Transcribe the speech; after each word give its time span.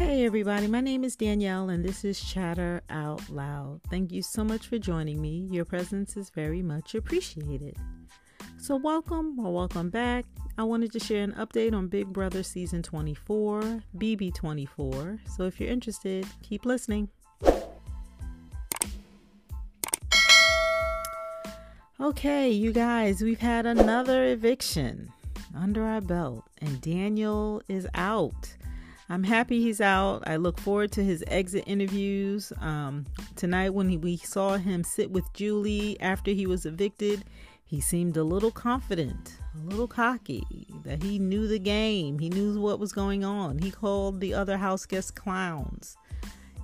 Hey, 0.00 0.24
everybody, 0.24 0.66
my 0.66 0.80
name 0.80 1.04
is 1.04 1.14
Danielle, 1.14 1.68
and 1.68 1.84
this 1.84 2.06
is 2.06 2.24
Chatter 2.24 2.80
Out 2.88 3.28
Loud. 3.28 3.82
Thank 3.90 4.12
you 4.12 4.22
so 4.22 4.42
much 4.42 4.66
for 4.66 4.78
joining 4.78 5.20
me. 5.20 5.46
Your 5.50 5.66
presence 5.66 6.16
is 6.16 6.30
very 6.30 6.62
much 6.62 6.94
appreciated. 6.94 7.76
So, 8.56 8.76
welcome 8.76 9.38
or 9.38 9.52
welcome 9.52 9.90
back. 9.90 10.24
I 10.56 10.62
wanted 10.62 10.90
to 10.92 11.00
share 11.00 11.22
an 11.22 11.32
update 11.34 11.74
on 11.74 11.88
Big 11.88 12.06
Brother 12.06 12.42
Season 12.42 12.82
24, 12.82 13.82
BB 13.98 14.34
24. 14.34 15.18
So, 15.36 15.42
if 15.44 15.60
you're 15.60 15.68
interested, 15.68 16.26
keep 16.42 16.64
listening. 16.64 17.10
Okay, 22.00 22.48
you 22.48 22.72
guys, 22.72 23.20
we've 23.20 23.40
had 23.40 23.66
another 23.66 24.24
eviction 24.28 25.12
under 25.54 25.84
our 25.84 26.00
belt, 26.00 26.44
and 26.62 26.80
Daniel 26.80 27.60
is 27.68 27.86
out. 27.94 28.56
I'm 29.10 29.24
happy 29.24 29.60
he's 29.60 29.80
out. 29.80 30.22
I 30.28 30.36
look 30.36 30.60
forward 30.60 30.92
to 30.92 31.02
his 31.02 31.24
exit 31.26 31.64
interviews. 31.66 32.52
Um, 32.60 33.06
tonight, 33.34 33.70
when 33.70 33.88
he, 33.88 33.96
we 33.96 34.16
saw 34.16 34.56
him 34.56 34.84
sit 34.84 35.10
with 35.10 35.30
Julie 35.32 36.00
after 36.00 36.30
he 36.30 36.46
was 36.46 36.64
evicted, 36.64 37.24
he 37.64 37.80
seemed 37.80 38.16
a 38.16 38.22
little 38.22 38.52
confident, 38.52 39.34
a 39.60 39.66
little 39.66 39.88
cocky, 39.88 40.68
that 40.84 41.02
he 41.02 41.18
knew 41.18 41.48
the 41.48 41.58
game. 41.58 42.20
He 42.20 42.28
knew 42.28 42.60
what 42.60 42.78
was 42.78 42.92
going 42.92 43.24
on. 43.24 43.58
He 43.58 43.72
called 43.72 44.20
the 44.20 44.32
other 44.32 44.56
house 44.56 44.86
guests 44.86 45.10
clowns. 45.10 45.96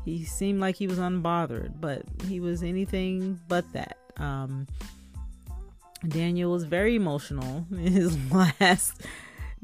He 0.05 0.25
seemed 0.25 0.61
like 0.61 0.77
he 0.77 0.87
was 0.87 1.01
unbothered, 1.01 1.81
but 1.81 2.03
he 2.29 2.39
was 2.39 2.63
anything 2.63 3.41
but 3.49 3.65
that. 3.73 3.99
Um, 4.19 4.69
Daniel 6.07 6.53
was 6.53 6.63
very 6.63 6.95
emotional 6.95 7.67
in 7.73 7.79
his 7.93 8.17
last 8.31 9.03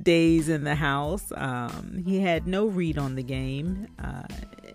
days 0.02 0.48
in 0.48 0.65
the 0.65 0.74
house. 0.74 1.32
Um, 1.37 2.02
he 2.07 2.21
had 2.21 2.46
no 2.46 2.66
read 2.66 2.99
on 2.99 3.15
the 3.15 3.23
game. 3.23 3.87
Uh, 4.02 4.23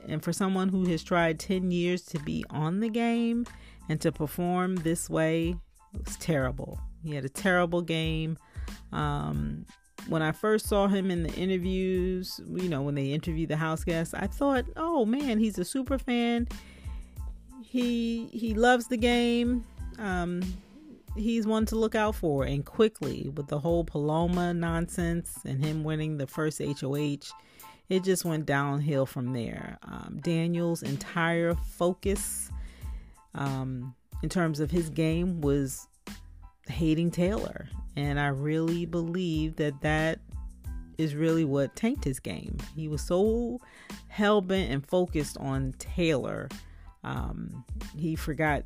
and 0.07 0.23
for 0.23 0.31
someone 0.31 0.69
who 0.69 0.85
has 0.85 1.03
tried 1.03 1.39
10 1.39 1.71
years 1.71 2.01
to 2.03 2.19
be 2.19 2.45
on 2.49 2.79
the 2.79 2.89
game 2.89 3.45
and 3.89 3.99
to 4.01 4.11
perform 4.11 4.77
this 4.77 5.09
way, 5.09 5.55
it 5.93 6.05
was 6.05 6.15
terrible. 6.17 6.79
He 7.03 7.15
had 7.15 7.25
a 7.25 7.29
terrible 7.29 7.81
game. 7.81 8.37
Um, 8.91 9.65
when 10.07 10.21
I 10.21 10.31
first 10.31 10.67
saw 10.67 10.87
him 10.87 11.11
in 11.11 11.23
the 11.23 11.33
interviews, 11.33 12.39
you 12.47 12.69
know, 12.69 12.81
when 12.81 12.95
they 12.95 13.11
interviewed 13.11 13.49
the 13.49 13.57
house 13.57 13.83
guests, 13.83 14.13
I 14.13 14.27
thought, 14.27 14.65
oh 14.75 15.05
man, 15.05 15.39
he's 15.39 15.57
a 15.57 15.65
super 15.65 15.97
fan. 15.97 16.47
He 17.61 18.27
he 18.31 18.53
loves 18.53 18.87
the 18.87 18.97
game. 18.97 19.65
Um, 19.99 20.41
he's 21.17 21.45
one 21.47 21.65
to 21.67 21.75
look 21.75 21.95
out 21.95 22.15
for 22.15 22.43
and 22.43 22.65
quickly 22.65 23.29
with 23.35 23.47
the 23.47 23.59
whole 23.59 23.83
Paloma 23.83 24.53
nonsense 24.53 25.39
and 25.45 25.63
him 25.63 25.83
winning 25.83 26.17
the 26.17 26.27
first 26.27 26.61
HOH. 26.61 27.33
It 27.89 28.03
just 28.03 28.25
went 28.25 28.45
downhill 28.45 29.05
from 29.05 29.33
there. 29.33 29.77
Um, 29.83 30.19
Daniel's 30.21 30.83
entire 30.83 31.55
focus 31.55 32.51
um, 33.33 33.95
in 34.21 34.29
terms 34.29 34.59
of 34.59 34.71
his 34.71 34.89
game 34.89 35.41
was 35.41 35.87
hating 36.67 37.11
Taylor. 37.11 37.69
And 37.95 38.19
I 38.19 38.27
really 38.27 38.85
believe 38.85 39.55
that 39.55 39.81
that 39.81 40.19
is 40.97 41.15
really 41.15 41.45
what 41.45 41.75
tanked 41.75 42.03
his 42.03 42.19
game. 42.19 42.57
He 42.75 42.87
was 42.87 43.01
so 43.01 43.59
hell 44.07 44.41
bent 44.41 44.71
and 44.71 44.85
focused 44.85 45.37
on 45.37 45.73
Taylor, 45.79 46.49
um, 47.03 47.63
he 47.95 48.15
forgot 48.15 48.63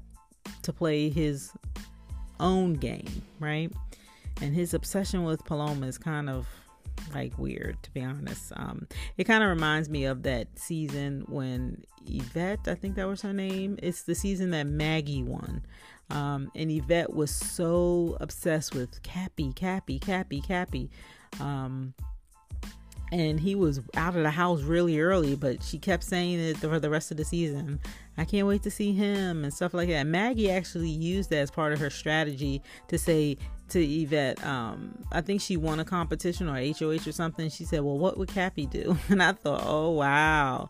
to 0.63 0.73
play 0.73 1.09
his 1.09 1.51
own 2.41 2.73
game, 2.73 3.21
right? 3.39 3.71
And 4.41 4.53
his 4.55 4.73
obsession 4.73 5.23
with 5.23 5.45
Paloma 5.45 5.87
is 5.87 5.97
kind 5.97 6.29
of 6.29 6.47
like 7.13 7.37
weird, 7.37 7.81
to 7.83 7.91
be 7.91 8.01
honest. 8.01 8.51
Um, 8.55 8.87
it 9.17 9.25
kind 9.25 9.43
of 9.43 9.49
reminds 9.49 9.89
me 9.89 10.05
of 10.05 10.23
that 10.23 10.47
season 10.57 11.25
when 11.27 11.83
Yvette, 12.07 12.67
I 12.67 12.75
think 12.75 12.95
that 12.95 13.07
was 13.07 13.21
her 13.21 13.33
name. 13.33 13.77
It's 13.81 14.03
the 14.03 14.15
season 14.15 14.51
that 14.51 14.67
Maggie 14.67 15.23
won. 15.23 15.63
Um, 16.09 16.51
and 16.55 16.69
Yvette 16.71 17.13
was 17.13 17.31
so 17.31 18.17
obsessed 18.19 18.75
with 18.75 19.01
Cappy, 19.03 19.53
Cappy, 19.53 19.99
Cappy, 19.99 20.41
Cappy. 20.41 20.89
Um, 21.39 21.93
and 23.11 23.39
he 23.39 23.55
was 23.55 23.81
out 23.95 24.15
of 24.15 24.23
the 24.23 24.31
house 24.31 24.61
really 24.61 24.99
early, 24.99 25.35
but 25.35 25.61
she 25.61 25.77
kept 25.77 26.03
saying 26.03 26.39
it 26.39 26.57
for 26.57 26.79
the 26.79 26.89
rest 26.89 27.11
of 27.11 27.17
the 27.17 27.25
season. 27.25 27.79
I 28.17 28.23
can't 28.23 28.47
wait 28.47 28.63
to 28.63 28.71
see 28.71 28.93
him 28.93 29.43
and 29.43 29.53
stuff 29.53 29.73
like 29.73 29.89
that. 29.89 30.07
Maggie 30.07 30.49
actually 30.49 30.89
used 30.89 31.29
that 31.31 31.39
as 31.39 31.51
part 31.51 31.73
of 31.73 31.79
her 31.79 31.89
strategy 31.89 32.61
to 32.87 32.97
say 32.97 33.37
to 33.69 33.83
Yvette, 33.83 34.45
um, 34.45 34.97
I 35.11 35.21
think 35.21 35.41
she 35.41 35.57
won 35.57 35.79
a 35.79 35.85
competition 35.85 36.47
or 36.47 36.55
HOH 36.55 37.07
or 37.07 37.11
something. 37.11 37.49
She 37.49 37.65
said, 37.65 37.81
Well, 37.81 37.97
what 37.97 38.17
would 38.17 38.29
Cappy 38.29 38.65
do? 38.65 38.97
And 39.09 39.21
I 39.21 39.33
thought, 39.33 39.63
Oh, 39.65 39.91
wow. 39.91 40.69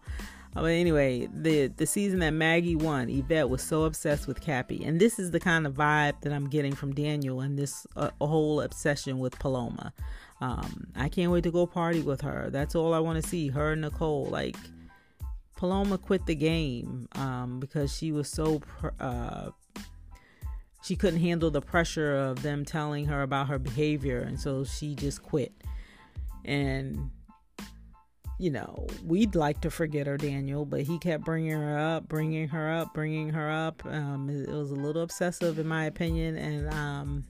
But 0.53 0.65
anyway, 0.65 1.29
the 1.33 1.67
the 1.67 1.85
season 1.85 2.19
that 2.19 2.31
Maggie 2.31 2.75
won, 2.75 3.09
Yvette 3.09 3.49
was 3.49 3.61
so 3.61 3.83
obsessed 3.83 4.27
with 4.27 4.41
Cappy, 4.41 4.83
and 4.83 4.99
this 4.99 5.17
is 5.17 5.31
the 5.31 5.39
kind 5.39 5.65
of 5.65 5.73
vibe 5.73 6.19
that 6.21 6.33
I'm 6.33 6.49
getting 6.49 6.75
from 6.75 6.93
Daniel 6.93 7.39
and 7.39 7.57
this 7.57 7.87
uh, 7.95 8.09
whole 8.19 8.59
obsession 8.59 9.19
with 9.19 9.39
Paloma. 9.39 9.93
Um, 10.41 10.87
I 10.95 11.07
can't 11.07 11.31
wait 11.31 11.43
to 11.43 11.51
go 11.51 11.67
party 11.67 12.01
with 12.01 12.21
her. 12.21 12.49
That's 12.49 12.75
all 12.75 12.93
I 12.93 12.99
want 12.99 13.21
to 13.21 13.29
see. 13.29 13.47
Her 13.49 13.73
and 13.73 13.81
Nicole. 13.81 14.25
Like 14.25 14.57
Paloma 15.55 15.99
quit 15.99 16.25
the 16.25 16.35
game 16.35 17.07
um, 17.13 17.59
because 17.59 17.95
she 17.95 18.11
was 18.11 18.27
so 18.27 18.61
uh, 18.99 19.51
she 20.83 20.95
couldn't 20.95 21.19
handle 21.19 21.51
the 21.51 21.61
pressure 21.61 22.15
of 22.15 22.41
them 22.41 22.65
telling 22.65 23.05
her 23.05 23.21
about 23.21 23.47
her 23.47 23.59
behavior, 23.59 24.21
and 24.21 24.39
so 24.39 24.63
she 24.63 24.95
just 24.95 25.21
quit. 25.21 25.53
And 26.43 27.11
you 28.39 28.49
know, 28.49 28.87
we'd 29.05 29.35
like 29.35 29.61
to 29.61 29.69
forget 29.69 30.07
her, 30.07 30.17
Daniel, 30.17 30.65
but 30.65 30.81
he 30.81 30.97
kept 30.97 31.23
bringing 31.23 31.51
her 31.51 31.77
up, 31.77 32.09
bringing 32.09 32.47
her 32.47 32.71
up, 32.71 32.91
bringing 32.91 33.29
her 33.29 33.51
up. 33.51 33.85
Um, 33.85 34.31
it 34.31 34.49
was 34.49 34.71
a 34.71 34.75
little 34.75 35.03
obsessive, 35.03 35.59
in 35.59 35.67
my 35.67 35.85
opinion, 35.85 36.37
and 36.37 36.73
um, 36.73 37.23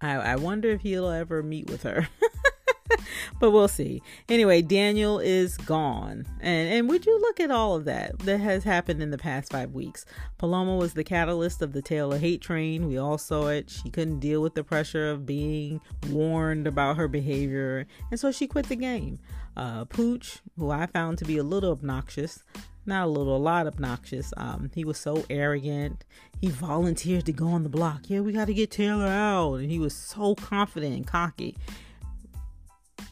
I, 0.00 0.14
I 0.14 0.36
wonder 0.36 0.70
if 0.70 0.82
he'll 0.82 1.08
ever 1.08 1.42
meet 1.42 1.70
with 1.70 1.82
her. 1.82 2.08
but 3.40 3.50
we'll 3.50 3.68
see. 3.68 4.02
Anyway, 4.28 4.62
Daniel 4.62 5.18
is 5.18 5.56
gone. 5.58 6.26
And 6.40 6.72
and 6.72 6.88
would 6.88 7.06
you 7.06 7.20
look 7.20 7.40
at 7.40 7.50
all 7.50 7.76
of 7.76 7.84
that 7.84 8.18
that 8.20 8.38
has 8.38 8.64
happened 8.64 9.02
in 9.02 9.10
the 9.10 9.18
past 9.18 9.52
five 9.52 9.72
weeks? 9.72 10.04
Paloma 10.38 10.76
was 10.76 10.94
the 10.94 11.04
catalyst 11.04 11.62
of 11.62 11.72
the 11.72 11.82
Taylor 11.82 12.18
hate 12.18 12.40
train. 12.40 12.88
We 12.88 12.98
all 12.98 13.18
saw 13.18 13.48
it. 13.48 13.70
She 13.70 13.90
couldn't 13.90 14.20
deal 14.20 14.42
with 14.42 14.54
the 14.54 14.64
pressure 14.64 15.10
of 15.10 15.26
being 15.26 15.80
warned 16.08 16.66
about 16.66 16.96
her 16.96 17.08
behavior. 17.08 17.86
And 18.10 18.20
so 18.20 18.32
she 18.32 18.46
quit 18.46 18.68
the 18.68 18.76
game. 18.76 19.18
Uh, 19.56 19.86
Pooch, 19.86 20.40
who 20.58 20.70
I 20.70 20.86
found 20.86 21.18
to 21.18 21.24
be 21.24 21.38
a 21.38 21.42
little 21.42 21.72
obnoxious, 21.72 22.44
not 22.86 23.06
a 23.06 23.10
little, 23.10 23.36
a 23.36 23.38
lot 23.38 23.66
obnoxious. 23.66 24.32
Um, 24.36 24.70
he 24.74 24.84
was 24.84 24.98
so 24.98 25.24
arrogant. 25.30 26.04
He 26.40 26.48
volunteered 26.48 27.26
to 27.26 27.32
go 27.32 27.48
on 27.48 27.62
the 27.62 27.68
block. 27.68 28.08
Yeah, 28.08 28.20
we 28.20 28.32
got 28.32 28.46
to 28.46 28.54
get 28.54 28.70
Taylor 28.70 29.06
out, 29.06 29.54
and 29.54 29.70
he 29.70 29.78
was 29.78 29.94
so 29.94 30.34
confident 30.34 30.94
and 30.94 31.06
cocky. 31.06 31.56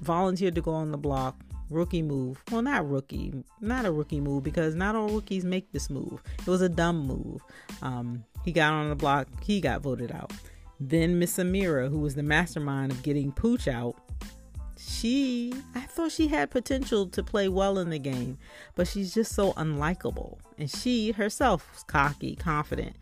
Volunteered 0.01 0.55
to 0.55 0.61
go 0.61 0.73
on 0.73 0.91
the 0.91 0.99
block. 0.99 1.41
Rookie 1.71 2.03
move. 2.03 2.43
Well, 2.51 2.62
not 2.62 2.89
rookie, 2.89 3.33
not 3.61 3.87
a 3.87 3.93
rookie 3.93 4.21
move 4.21 4.45
because 4.45 4.75
not 4.75 4.95
all 4.95 5.09
rookies 5.09 5.45
make 5.45 5.73
this 5.73 5.89
move. 5.89 6.23
It 6.39 6.47
was 6.47 6.61
a 6.61 6.69
dumb 6.69 7.06
move. 7.06 7.41
Um, 7.81 8.25
he 8.45 8.53
got 8.53 8.73
on 8.73 8.91
the 8.91 8.95
block. 8.95 9.29
He 9.43 9.61
got 9.61 9.81
voted 9.81 10.12
out. 10.12 10.33
Then 10.79 11.19
Miss 11.19 11.39
Ameerah, 11.39 11.89
who 11.89 11.99
was 11.99 12.15
the 12.15 12.23
mastermind 12.23 12.93
of 12.93 13.03
getting 13.03 13.33
Pooch 13.33 13.67
out, 13.67 13.97
she 14.79 15.55
I 15.75 15.81
thought 15.81 16.12
she 16.12 16.29
had 16.29 16.51
potential 16.51 17.07
to 17.09 17.23
play 17.23 17.49
well 17.49 17.79
in 17.79 17.91
the 17.91 17.99
game, 17.99 18.39
but 18.75 18.89
she's 18.89 19.15
just 19.15 19.35
so 19.35 19.53
unlikable. 19.55 20.39
And 20.59 20.71
she 20.71 21.12
herself 21.12 21.69
was 21.73 21.83
cocky, 21.85 22.37
confident. 22.37 22.97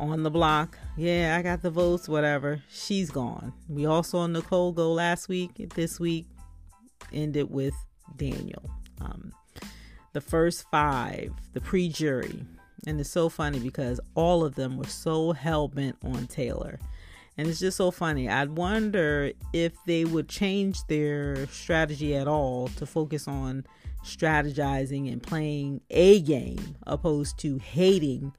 On 0.00 0.22
the 0.22 0.30
block, 0.30 0.78
yeah, 0.96 1.36
I 1.36 1.42
got 1.42 1.62
the 1.62 1.70
votes, 1.70 2.08
whatever. 2.08 2.62
She's 2.70 3.10
gone. 3.10 3.52
We 3.68 3.84
all 3.86 4.04
saw 4.04 4.26
Nicole 4.28 4.72
go 4.72 4.92
last 4.92 5.28
week. 5.28 5.50
This 5.74 5.98
week 5.98 6.26
ended 7.12 7.50
with 7.50 7.74
Daniel. 8.16 8.70
Um, 9.00 9.32
the 10.12 10.20
first 10.20 10.66
five, 10.70 11.32
the 11.52 11.60
pre 11.60 11.88
jury. 11.88 12.44
And 12.86 13.00
it's 13.00 13.10
so 13.10 13.28
funny 13.28 13.58
because 13.58 14.00
all 14.14 14.44
of 14.44 14.54
them 14.54 14.76
were 14.76 14.86
so 14.86 15.32
hell 15.32 15.66
bent 15.66 15.96
on 16.04 16.28
Taylor 16.28 16.78
and 17.38 17.46
it's 17.46 17.60
just 17.60 17.76
so 17.76 17.92
funny. 17.92 18.28
I'd 18.28 18.50
wonder 18.50 19.30
if 19.52 19.72
they 19.86 20.04
would 20.04 20.28
change 20.28 20.84
their 20.88 21.46
strategy 21.46 22.16
at 22.16 22.26
all 22.26 22.66
to 22.76 22.84
focus 22.84 23.28
on 23.28 23.64
strategizing 24.04 25.10
and 25.10 25.22
playing 25.22 25.80
a 25.90 26.20
game 26.22 26.76
opposed 26.84 27.38
to 27.40 27.58
hating, 27.58 28.32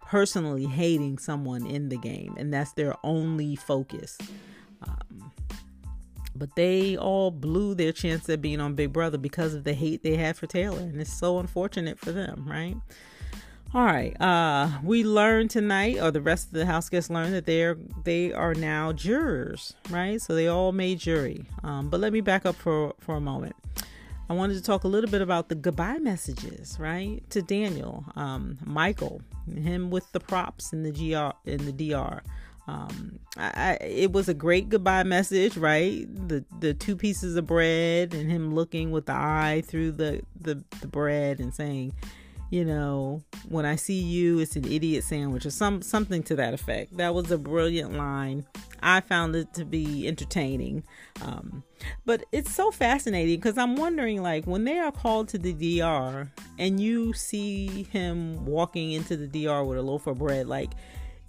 personally 0.00 0.64
hating 0.64 1.18
someone 1.18 1.66
in 1.66 1.90
the 1.90 1.98
game. 1.98 2.36
And 2.38 2.52
that's 2.52 2.72
their 2.72 2.94
only 3.04 3.54
focus. 3.54 4.16
Um, 4.82 5.30
but 6.34 6.56
they 6.56 6.96
all 6.96 7.30
blew 7.30 7.74
their 7.74 7.92
chance 7.92 8.30
at 8.30 8.40
being 8.40 8.60
on 8.60 8.74
Big 8.74 8.94
Brother 8.94 9.18
because 9.18 9.52
of 9.52 9.64
the 9.64 9.74
hate 9.74 10.02
they 10.02 10.16
had 10.16 10.36
for 10.36 10.46
Taylor. 10.46 10.80
And 10.80 10.98
it's 10.98 11.12
so 11.12 11.38
unfortunate 11.38 11.98
for 11.98 12.12
them, 12.12 12.46
right? 12.48 12.76
All 13.74 13.84
right. 13.84 14.18
Uh, 14.18 14.70
we 14.82 15.04
learned 15.04 15.50
tonight, 15.50 15.98
or 16.00 16.10
the 16.10 16.22
rest 16.22 16.46
of 16.46 16.54
the 16.54 16.64
house 16.64 16.88
guests 16.88 17.10
learned 17.10 17.34
that 17.34 17.44
they're 17.44 17.76
they 18.02 18.32
are 18.32 18.54
now 18.54 18.92
jurors, 18.92 19.74
right? 19.90 20.20
So 20.22 20.34
they 20.34 20.48
all 20.48 20.72
made 20.72 21.00
jury. 21.00 21.44
Um, 21.62 21.90
but 21.90 22.00
let 22.00 22.14
me 22.14 22.22
back 22.22 22.46
up 22.46 22.56
for 22.56 22.94
for 22.98 23.16
a 23.16 23.20
moment. 23.20 23.54
I 24.30 24.32
wanted 24.32 24.54
to 24.54 24.62
talk 24.62 24.84
a 24.84 24.88
little 24.88 25.10
bit 25.10 25.20
about 25.20 25.50
the 25.50 25.54
goodbye 25.54 25.98
messages, 25.98 26.76
right, 26.78 27.22
to 27.30 27.40
Daniel, 27.40 28.04
um, 28.14 28.58
Michael, 28.64 29.22
him 29.54 29.90
with 29.90 30.10
the 30.12 30.20
props 30.20 30.72
in 30.72 30.82
the 30.82 30.92
gr 30.92 31.50
in 31.50 31.64
the 31.64 31.72
dr. 31.72 32.22
Um, 32.66 33.18
I, 33.38 33.78
I, 33.80 33.84
it 33.84 34.12
was 34.12 34.28
a 34.28 34.34
great 34.34 34.68
goodbye 34.68 35.02
message, 35.02 35.58
right? 35.58 36.06
The 36.28 36.42
the 36.60 36.72
two 36.72 36.96
pieces 36.96 37.36
of 37.36 37.46
bread 37.46 38.14
and 38.14 38.30
him 38.30 38.54
looking 38.54 38.92
with 38.92 39.06
the 39.06 39.14
eye 39.14 39.62
through 39.66 39.92
the 39.92 40.22
the, 40.40 40.62
the 40.80 40.88
bread 40.88 41.40
and 41.40 41.54
saying, 41.54 41.92
you 42.50 42.64
know, 42.64 43.22
when 43.48 43.66
I 43.66 43.76
see 43.76 44.00
you, 44.00 44.38
it's 44.38 44.56
an 44.56 44.64
idiot 44.64 45.04
sandwich 45.04 45.44
or 45.44 45.50
some 45.50 45.82
something 45.82 46.22
to 46.24 46.36
that 46.36 46.54
effect. 46.54 46.96
That 46.96 47.14
was 47.14 47.30
a 47.30 47.38
brilliant 47.38 47.94
line. 47.94 48.46
I 48.82 49.00
found 49.00 49.34
it 49.36 49.52
to 49.54 49.64
be 49.64 50.06
entertaining. 50.06 50.84
Um, 51.22 51.62
but 52.06 52.24
it's 52.32 52.54
so 52.54 52.70
fascinating 52.70 53.36
because 53.36 53.58
I'm 53.58 53.76
wondering, 53.76 54.22
like, 54.22 54.46
when 54.46 54.64
they 54.64 54.78
are 54.78 54.92
called 54.92 55.28
to 55.30 55.38
the 55.38 55.52
DR 55.52 56.30
and 56.58 56.80
you 56.80 57.12
see 57.12 57.84
him 57.84 58.46
walking 58.46 58.92
into 58.92 59.16
the 59.16 59.26
DR 59.26 59.64
with 59.64 59.78
a 59.78 59.82
loaf 59.82 60.06
of 60.06 60.18
bread, 60.18 60.46
like, 60.46 60.70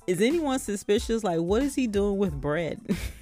is 0.07 0.21
anyone 0.21 0.59
suspicious? 0.59 1.23
Like, 1.23 1.39
what 1.39 1.61
is 1.63 1.75
he 1.75 1.87
doing 1.87 2.17
with 2.17 2.39
bread? 2.39 2.79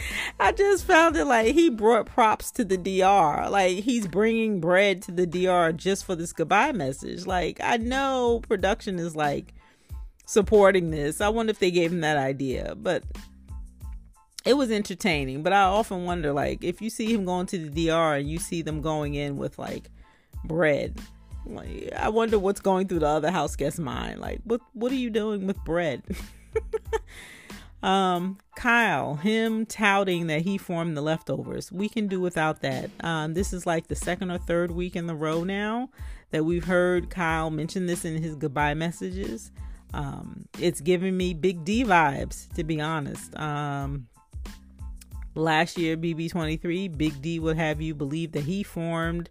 I 0.40 0.52
just 0.52 0.84
found 0.84 1.16
it 1.16 1.24
like 1.24 1.54
he 1.54 1.70
brought 1.70 2.06
props 2.06 2.50
to 2.52 2.64
the 2.64 2.76
DR. 2.76 3.48
Like 3.50 3.78
he's 3.78 4.06
bringing 4.06 4.60
bread 4.60 5.02
to 5.02 5.12
the 5.12 5.26
DR 5.26 5.72
just 5.72 6.04
for 6.04 6.14
this 6.14 6.32
goodbye 6.32 6.72
message. 6.72 7.26
Like 7.26 7.60
I 7.62 7.76
know 7.76 8.40
production 8.48 8.98
is 8.98 9.16
like 9.16 9.54
supporting 10.26 10.90
this. 10.90 11.20
I 11.20 11.28
wonder 11.28 11.50
if 11.50 11.58
they 11.58 11.70
gave 11.70 11.92
him 11.92 12.00
that 12.00 12.16
idea, 12.16 12.74
but 12.76 13.02
it 14.44 14.54
was 14.54 14.70
entertaining. 14.70 15.42
But 15.42 15.52
I 15.52 15.62
often 15.62 16.04
wonder 16.04 16.32
like 16.32 16.62
if 16.62 16.80
you 16.80 16.90
see 16.90 17.12
him 17.12 17.24
going 17.24 17.46
to 17.46 17.58
the 17.58 17.86
DR 17.86 18.18
and 18.18 18.30
you 18.30 18.38
see 18.38 18.62
them 18.62 18.80
going 18.80 19.14
in 19.14 19.36
with 19.36 19.58
like 19.58 19.90
bread. 20.44 21.00
Like, 21.46 21.92
I 21.96 22.10
wonder 22.10 22.38
what's 22.38 22.60
going 22.60 22.88
through 22.88 22.98
the 22.98 23.08
other 23.08 23.30
house 23.30 23.56
guest's 23.56 23.80
mind. 23.80 24.20
Like, 24.20 24.40
what 24.44 24.60
what 24.74 24.92
are 24.92 24.96
you 24.96 25.10
doing 25.10 25.46
with 25.46 25.62
bread? 25.64 26.02
Um, 27.82 28.38
Kyle, 28.56 29.14
him 29.16 29.64
touting 29.66 30.26
that 30.26 30.42
he 30.42 30.58
formed 30.58 30.96
the 30.96 31.00
leftovers. 31.00 31.70
We 31.70 31.88
can 31.88 32.08
do 32.08 32.20
without 32.20 32.60
that. 32.62 32.90
Um, 33.00 33.34
this 33.34 33.52
is 33.52 33.66
like 33.66 33.86
the 33.86 33.94
second 33.94 34.30
or 34.30 34.38
third 34.38 34.70
week 34.72 34.96
in 34.96 35.06
the 35.06 35.14
row 35.14 35.44
now 35.44 35.90
that 36.30 36.44
we've 36.44 36.64
heard 36.64 37.08
Kyle 37.08 37.50
mention 37.50 37.86
this 37.86 38.04
in 38.04 38.22
his 38.22 38.34
goodbye 38.34 38.74
messages. 38.74 39.52
Um, 39.94 40.46
it's 40.58 40.80
giving 40.80 41.16
me 41.16 41.34
Big 41.34 41.64
D 41.64 41.84
vibes, 41.84 42.52
to 42.54 42.64
be 42.64 42.80
honest. 42.80 43.34
Um, 43.36 44.08
last 45.38 45.78
year, 45.78 45.96
BB23, 45.96 46.96
Big 46.96 47.20
D 47.22 47.38
would 47.38 47.56
have 47.56 47.80
you 47.80 47.94
believe 47.94 48.32
that 48.32 48.44
he 48.44 48.62
formed 48.62 49.30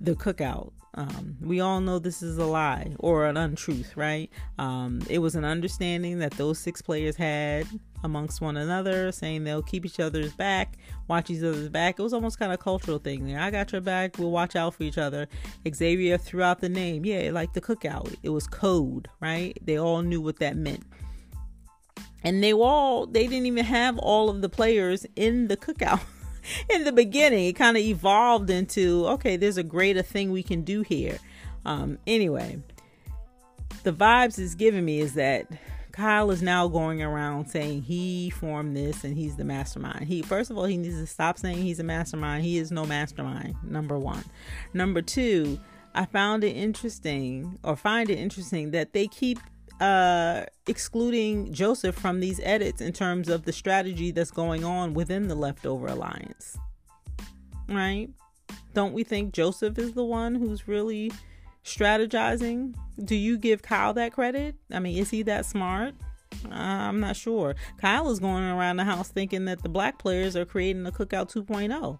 the 0.00 0.14
cookout. 0.14 0.72
Um, 0.94 1.36
we 1.40 1.60
all 1.60 1.80
know 1.80 1.98
this 2.00 2.20
is 2.20 2.36
a 2.38 2.44
lie 2.44 2.92
or 2.98 3.26
an 3.26 3.36
untruth, 3.36 3.96
right? 3.96 4.28
Um, 4.58 5.00
it 5.08 5.20
was 5.20 5.36
an 5.36 5.44
understanding 5.44 6.18
that 6.18 6.32
those 6.32 6.58
six 6.58 6.82
players 6.82 7.14
had 7.14 7.68
amongst 8.02 8.40
one 8.40 8.56
another, 8.56 9.12
saying 9.12 9.44
they'll 9.44 9.62
keep 9.62 9.86
each 9.86 10.00
other's 10.00 10.32
back, 10.32 10.78
watch 11.06 11.30
each 11.30 11.44
other's 11.44 11.68
back. 11.68 11.98
It 11.98 12.02
was 12.02 12.12
almost 12.12 12.38
kind 12.38 12.52
of 12.52 12.58
cultural 12.58 12.98
thing 12.98 13.24
there. 13.26 13.38
I 13.38 13.50
got 13.50 13.70
your 13.70 13.80
back, 13.80 14.18
we'll 14.18 14.32
watch 14.32 14.56
out 14.56 14.74
for 14.74 14.82
each 14.82 14.98
other. 14.98 15.28
Xavier 15.72 16.18
threw 16.18 16.42
out 16.42 16.60
the 16.60 16.68
name. 16.68 17.04
Yeah, 17.04 17.30
like 17.32 17.52
the 17.52 17.60
cookout. 17.60 18.16
It 18.24 18.30
was 18.30 18.46
code, 18.48 19.08
right? 19.20 19.56
They 19.62 19.78
all 19.78 20.02
knew 20.02 20.20
what 20.20 20.40
that 20.40 20.56
meant. 20.56 20.82
And 22.22 22.42
they 22.42 22.52
all, 22.52 23.06
they 23.06 23.26
didn't 23.26 23.46
even 23.46 23.64
have 23.64 23.98
all 23.98 24.28
of 24.28 24.42
the 24.42 24.48
players 24.48 25.06
in 25.16 25.48
the 25.48 25.56
cookout. 25.56 26.00
in 26.68 26.84
the 26.84 26.92
beginning, 26.92 27.46
it 27.46 27.54
kind 27.54 27.76
of 27.76 27.82
evolved 27.82 28.50
into 28.50 29.06
okay, 29.08 29.36
there's 29.36 29.56
a 29.56 29.62
greater 29.62 30.02
thing 30.02 30.30
we 30.30 30.42
can 30.42 30.62
do 30.62 30.82
here. 30.82 31.18
Um, 31.64 31.98
anyway, 32.06 32.58
the 33.82 33.92
vibes 33.92 34.38
is 34.38 34.54
giving 34.54 34.84
me 34.84 35.00
is 35.00 35.14
that 35.14 35.46
Kyle 35.92 36.30
is 36.30 36.42
now 36.42 36.68
going 36.68 37.02
around 37.02 37.48
saying 37.48 37.82
he 37.82 38.30
formed 38.30 38.76
this 38.76 39.04
and 39.04 39.16
he's 39.16 39.36
the 39.36 39.44
mastermind. 39.44 40.06
He 40.06 40.22
first 40.22 40.50
of 40.50 40.56
all 40.56 40.64
he 40.64 40.76
needs 40.76 40.98
to 40.98 41.06
stop 41.06 41.38
saying 41.38 41.58
he's 41.58 41.80
a 41.80 41.84
mastermind. 41.84 42.44
He 42.44 42.58
is 42.58 42.70
no 42.70 42.86
mastermind. 42.86 43.56
Number 43.62 43.98
1. 43.98 44.24
Number 44.72 45.02
2, 45.02 45.58
I 45.94 46.04
found 46.06 46.44
it 46.44 46.56
interesting 46.56 47.58
or 47.64 47.76
find 47.76 48.08
it 48.08 48.18
interesting 48.18 48.70
that 48.70 48.92
they 48.92 49.08
keep 49.08 49.38
uh, 49.80 50.44
excluding 50.66 51.52
Joseph 51.52 51.94
from 51.94 52.20
these 52.20 52.40
edits 52.42 52.80
in 52.80 52.92
terms 52.92 53.28
of 53.28 53.44
the 53.44 53.52
strategy 53.52 54.10
that's 54.10 54.30
going 54.30 54.64
on 54.64 54.94
within 54.94 55.28
the 55.28 55.34
leftover 55.34 55.86
alliance. 55.86 56.58
Right? 57.68 58.10
Don't 58.74 58.92
we 58.92 59.04
think 59.04 59.32
Joseph 59.32 59.78
is 59.78 59.94
the 59.94 60.04
one 60.04 60.34
who's 60.34 60.68
really 60.68 61.12
strategizing? 61.64 62.74
Do 63.02 63.14
you 63.14 63.38
give 63.38 63.62
Kyle 63.62 63.94
that 63.94 64.12
credit? 64.12 64.56
I 64.70 64.80
mean, 64.80 64.96
is 64.98 65.10
he 65.10 65.22
that 65.24 65.46
smart? 65.46 65.94
Uh, 66.46 66.54
I'm 66.54 67.00
not 67.00 67.16
sure. 67.16 67.54
Kyle 67.78 68.10
is 68.10 68.20
going 68.20 68.44
around 68.44 68.76
the 68.76 68.84
house 68.84 69.08
thinking 69.08 69.46
that 69.46 69.62
the 69.62 69.68
black 69.68 69.98
players 69.98 70.36
are 70.36 70.44
creating 70.44 70.86
a 70.86 70.92
cookout 70.92 71.32
2.0. 71.32 71.98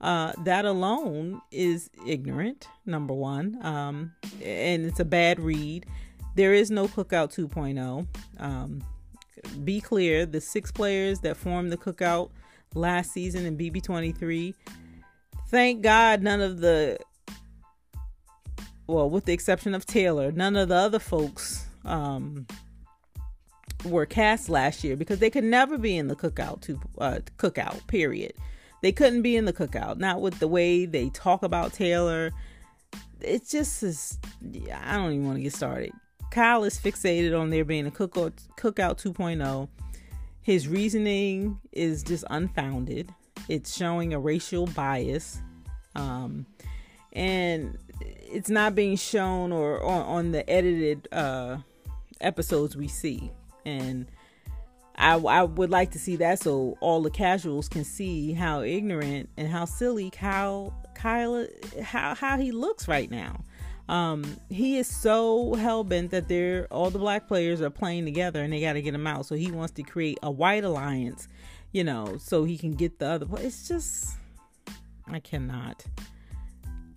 Uh, 0.00 0.32
that 0.44 0.64
alone 0.64 1.40
is 1.50 1.90
ignorant, 2.06 2.68
number 2.86 3.14
one. 3.14 3.58
Um, 3.62 4.12
and 4.42 4.84
it's 4.84 5.00
a 5.00 5.04
bad 5.04 5.40
read. 5.40 5.86
There 6.38 6.54
is 6.54 6.70
no 6.70 6.86
Cookout 6.86 7.34
2.0. 7.34 8.06
Um, 8.38 8.84
be 9.64 9.80
clear 9.80 10.24
the 10.24 10.40
six 10.40 10.70
players 10.70 11.18
that 11.22 11.36
formed 11.36 11.72
the 11.72 11.76
Cookout 11.76 12.30
last 12.76 13.10
season 13.10 13.44
in 13.44 13.58
BB23, 13.58 14.54
thank 15.48 15.82
God 15.82 16.22
none 16.22 16.40
of 16.40 16.60
the, 16.60 16.96
well, 18.86 19.10
with 19.10 19.24
the 19.24 19.32
exception 19.32 19.74
of 19.74 19.84
Taylor, 19.84 20.30
none 20.30 20.54
of 20.54 20.68
the 20.68 20.76
other 20.76 21.00
folks 21.00 21.66
um, 21.84 22.46
were 23.84 24.06
cast 24.06 24.48
last 24.48 24.84
year 24.84 24.94
because 24.94 25.18
they 25.18 25.30
could 25.30 25.42
never 25.42 25.76
be 25.76 25.96
in 25.96 26.06
the 26.06 26.14
Cookout 26.14 26.60
to 26.60 26.80
uh, 26.98 27.18
Cookout. 27.38 27.84
Period. 27.88 28.32
They 28.80 28.92
couldn't 28.92 29.22
be 29.22 29.34
in 29.34 29.44
the 29.44 29.52
Cookout. 29.52 29.96
Not 29.96 30.20
with 30.20 30.38
the 30.38 30.46
way 30.46 30.86
they 30.86 31.08
talk 31.08 31.42
about 31.42 31.72
Taylor. 31.72 32.30
It's 33.20 33.50
just, 33.50 33.82
is, 33.82 34.20
I 34.72 34.96
don't 34.98 35.14
even 35.14 35.26
want 35.26 35.38
to 35.38 35.42
get 35.42 35.52
started. 35.52 35.90
Kyle 36.30 36.64
is 36.64 36.78
fixated 36.78 37.38
on 37.38 37.50
there 37.50 37.64
being 37.64 37.86
a 37.86 37.90
cookout, 37.90 38.32
cookout 38.56 39.02
2.0. 39.02 39.68
His 40.42 40.68
reasoning 40.68 41.60
is 41.72 42.02
just 42.02 42.24
unfounded. 42.30 43.12
It's 43.48 43.76
showing 43.76 44.14
a 44.14 44.18
racial 44.18 44.66
bias. 44.66 45.40
Um, 45.94 46.46
and 47.12 47.78
it's 48.00 48.50
not 48.50 48.74
being 48.74 48.96
shown 48.96 49.52
or 49.52 49.82
on, 49.82 50.02
on 50.02 50.32
the 50.32 50.48
edited 50.48 51.08
uh, 51.12 51.58
episodes 52.20 52.76
we 52.76 52.88
see. 52.88 53.30
And 53.64 54.06
I, 54.96 55.14
I 55.14 55.42
would 55.44 55.70
like 55.70 55.92
to 55.92 55.98
see 55.98 56.16
that 56.16 56.40
so 56.40 56.76
all 56.80 57.02
the 57.02 57.10
casuals 57.10 57.68
can 57.68 57.84
see 57.84 58.32
how 58.32 58.62
ignorant 58.62 59.28
and 59.36 59.48
how 59.48 59.64
silly 59.64 60.10
Kyle 60.10 60.74
Kyle 60.94 61.46
how 61.82 62.14
how 62.14 62.36
he 62.36 62.50
looks 62.50 62.88
right 62.88 63.10
now. 63.10 63.44
Um, 63.88 64.36
he 64.50 64.76
is 64.76 64.86
so 64.86 65.54
hell 65.54 65.82
bent 65.82 66.10
that 66.10 66.28
they're 66.28 66.66
all 66.70 66.90
the 66.90 66.98
black 66.98 67.26
players 67.26 67.62
are 67.62 67.70
playing 67.70 68.04
together 68.04 68.42
and 68.42 68.52
they 68.52 68.60
got 68.60 68.74
to 68.74 68.82
get 68.82 68.94
him 68.94 69.06
out. 69.06 69.26
So 69.26 69.34
he 69.34 69.50
wants 69.50 69.72
to 69.74 69.82
create 69.82 70.18
a 70.22 70.30
white 70.30 70.64
alliance, 70.64 71.28
you 71.72 71.84
know, 71.84 72.18
so 72.18 72.44
he 72.44 72.58
can 72.58 72.72
get 72.72 72.98
the 72.98 73.06
other. 73.06 73.26
It's 73.38 73.66
just, 73.66 74.16
I 75.06 75.20
cannot. 75.20 75.84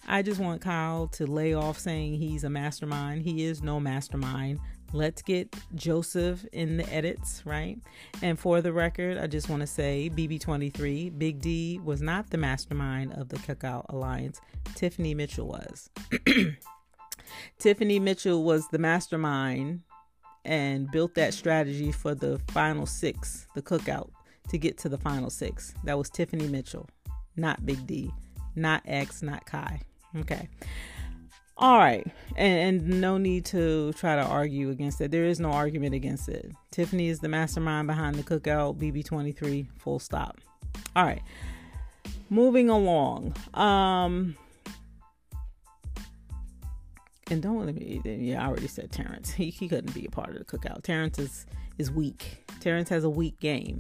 I 0.08 0.22
just 0.22 0.42
want 0.42 0.62
Kyle 0.62 1.08
to 1.10 1.26
lay 1.26 1.54
off 1.54 1.80
saying 1.80 2.16
he's 2.16 2.44
a 2.44 2.50
mastermind. 2.50 3.22
He 3.22 3.46
is 3.46 3.62
no 3.62 3.80
mastermind. 3.80 4.60
Let's 4.94 5.22
get 5.22 5.56
Joseph 5.76 6.46
in 6.52 6.76
the 6.76 6.94
edits, 6.94 7.44
right? 7.46 7.78
And 8.22 8.38
for 8.38 8.62
the 8.62 8.74
record, 8.74 9.18
I 9.18 9.28
just 9.28 9.48
want 9.48 9.62
to 9.62 9.68
say 9.68 10.12
BB23, 10.14 11.18
Big 11.18 11.40
D 11.40 11.80
was 11.82 12.02
not 12.02 12.30
the 12.30 12.38
mastermind 12.38 13.14
of 13.14 13.30
the 13.30 13.38
Cookout 13.38 13.86
Alliance. 13.88 14.42
Tiffany 14.76 15.14
Mitchell 15.14 15.48
was. 15.48 15.90
Tiffany 17.60 18.00
Mitchell 18.00 18.44
was 18.44 18.68
the 18.70 18.80
mastermind 18.80 19.82
and 20.46 20.90
built 20.92 21.16
that 21.16 21.34
strategy 21.34 21.92
for 21.92 22.16
the 22.16 22.40
final 22.50 22.86
six, 22.86 23.48
the 23.56 23.62
cookout, 23.62 24.10
to 24.50 24.58
get 24.58 24.78
to 24.80 24.90
the 24.90 24.98
final 24.98 25.30
six. 25.30 25.74
That 25.84 25.98
was 25.98 26.10
Tiffany 26.10 26.48
Mitchell, 26.48 26.90
not 27.36 27.66
Big 27.66 27.86
D, 27.86 28.12
not 28.56 28.82
X, 28.86 29.22
not 29.22 29.46
Kai. 29.46 29.82
Okay. 30.18 30.50
All 31.58 31.78
right. 31.78 32.06
And, 32.36 32.82
and 32.82 33.02
no 33.02 33.18
need 33.18 33.46
to 33.46 33.94
try 33.94 34.16
to 34.16 34.24
argue 34.24 34.72
against 34.72 35.00
it. 35.00 35.12
There 35.12 35.26
is 35.26 35.40
no 35.40 35.52
argument 35.52 35.94
against 35.94 36.28
it. 36.28 36.52
Tiffany 36.72 37.10
is 37.10 37.20
the 37.20 37.30
mastermind 37.30 37.88
behind 37.88 38.16
the 38.16 38.24
cookout, 38.24 38.78
BB23, 38.78 39.68
full 39.78 40.00
stop. 40.00 40.40
All 40.96 41.04
right. 41.04 41.22
Moving 42.30 42.70
along. 42.70 43.36
Um, 43.54 44.36
and 47.32 47.42
don't 47.42 47.66
let 47.66 47.74
me. 47.74 48.02
Yeah, 48.04 48.44
I 48.44 48.48
already 48.48 48.68
said 48.68 48.92
Terrance. 48.92 49.32
He, 49.42 49.50
he 49.50 49.68
couldn't 49.68 49.94
be 49.94 50.06
a 50.06 50.12
part 50.12 50.30
of 50.30 50.38
the 50.38 50.46
cookout. 50.46 50.84
Terrance 50.84 51.18
is 51.18 51.46
is 51.78 51.90
weak. 51.90 52.46
Terrance 52.60 52.90
has 52.90 53.04
a 53.04 53.10
weak 53.10 53.40
game. 53.40 53.78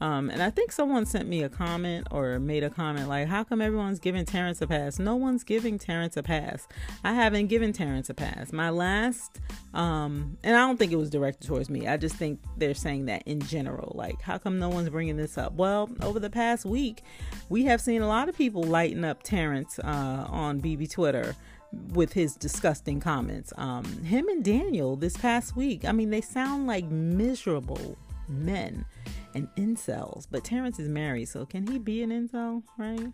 Um, 0.00 0.30
and 0.30 0.40
I 0.40 0.50
think 0.50 0.70
someone 0.70 1.06
sent 1.06 1.28
me 1.28 1.42
a 1.42 1.48
comment 1.48 2.06
or 2.12 2.38
made 2.38 2.62
a 2.62 2.70
comment 2.70 3.08
like, 3.08 3.26
"How 3.26 3.42
come 3.42 3.60
everyone's 3.60 3.98
giving 3.98 4.24
Terrance 4.24 4.60
a 4.62 4.66
pass?" 4.66 4.98
No 4.98 5.16
one's 5.16 5.42
giving 5.42 5.78
Terrance 5.78 6.16
a 6.16 6.22
pass. 6.22 6.68
I 7.02 7.14
haven't 7.14 7.46
given 7.46 7.72
Terrance 7.72 8.10
a 8.10 8.14
pass. 8.14 8.52
My 8.52 8.70
last, 8.70 9.40
um, 9.74 10.36
and 10.44 10.54
I 10.54 10.60
don't 10.60 10.76
think 10.76 10.92
it 10.92 10.96
was 10.96 11.10
directed 11.10 11.46
towards 11.46 11.68
me. 11.68 11.88
I 11.88 11.96
just 11.96 12.14
think 12.16 12.40
they're 12.56 12.74
saying 12.74 13.06
that 13.06 13.22
in 13.26 13.40
general. 13.40 13.92
Like, 13.96 14.20
how 14.20 14.38
come 14.38 14.58
no 14.58 14.68
one's 14.68 14.88
bringing 14.90 15.16
this 15.16 15.36
up? 15.36 15.54
Well, 15.54 15.90
over 16.02 16.20
the 16.20 16.30
past 16.30 16.64
week, 16.64 17.02
we 17.48 17.64
have 17.64 17.80
seen 17.80 18.02
a 18.02 18.08
lot 18.08 18.28
of 18.28 18.36
people 18.36 18.62
lighten 18.62 19.04
up 19.04 19.22
Terrance 19.24 19.78
uh, 19.80 20.26
on 20.28 20.60
BB 20.60 20.90
Twitter 20.90 21.34
with 21.72 22.12
his 22.12 22.34
disgusting 22.34 23.00
comments. 23.00 23.52
Um, 23.56 23.84
him 24.02 24.28
and 24.28 24.44
Daniel 24.44 24.96
this 24.96 25.16
past 25.16 25.56
week, 25.56 25.84
I 25.84 25.92
mean, 25.92 26.10
they 26.10 26.20
sound 26.20 26.66
like 26.66 26.84
miserable 26.84 27.96
men 28.28 28.84
and 29.34 29.48
incels. 29.56 30.26
But 30.30 30.44
Terrance 30.44 30.78
is 30.78 30.88
married, 30.88 31.26
so 31.26 31.44
can 31.44 31.66
he 31.66 31.78
be 31.78 32.02
an 32.02 32.10
incel, 32.10 32.62
right? 32.78 33.12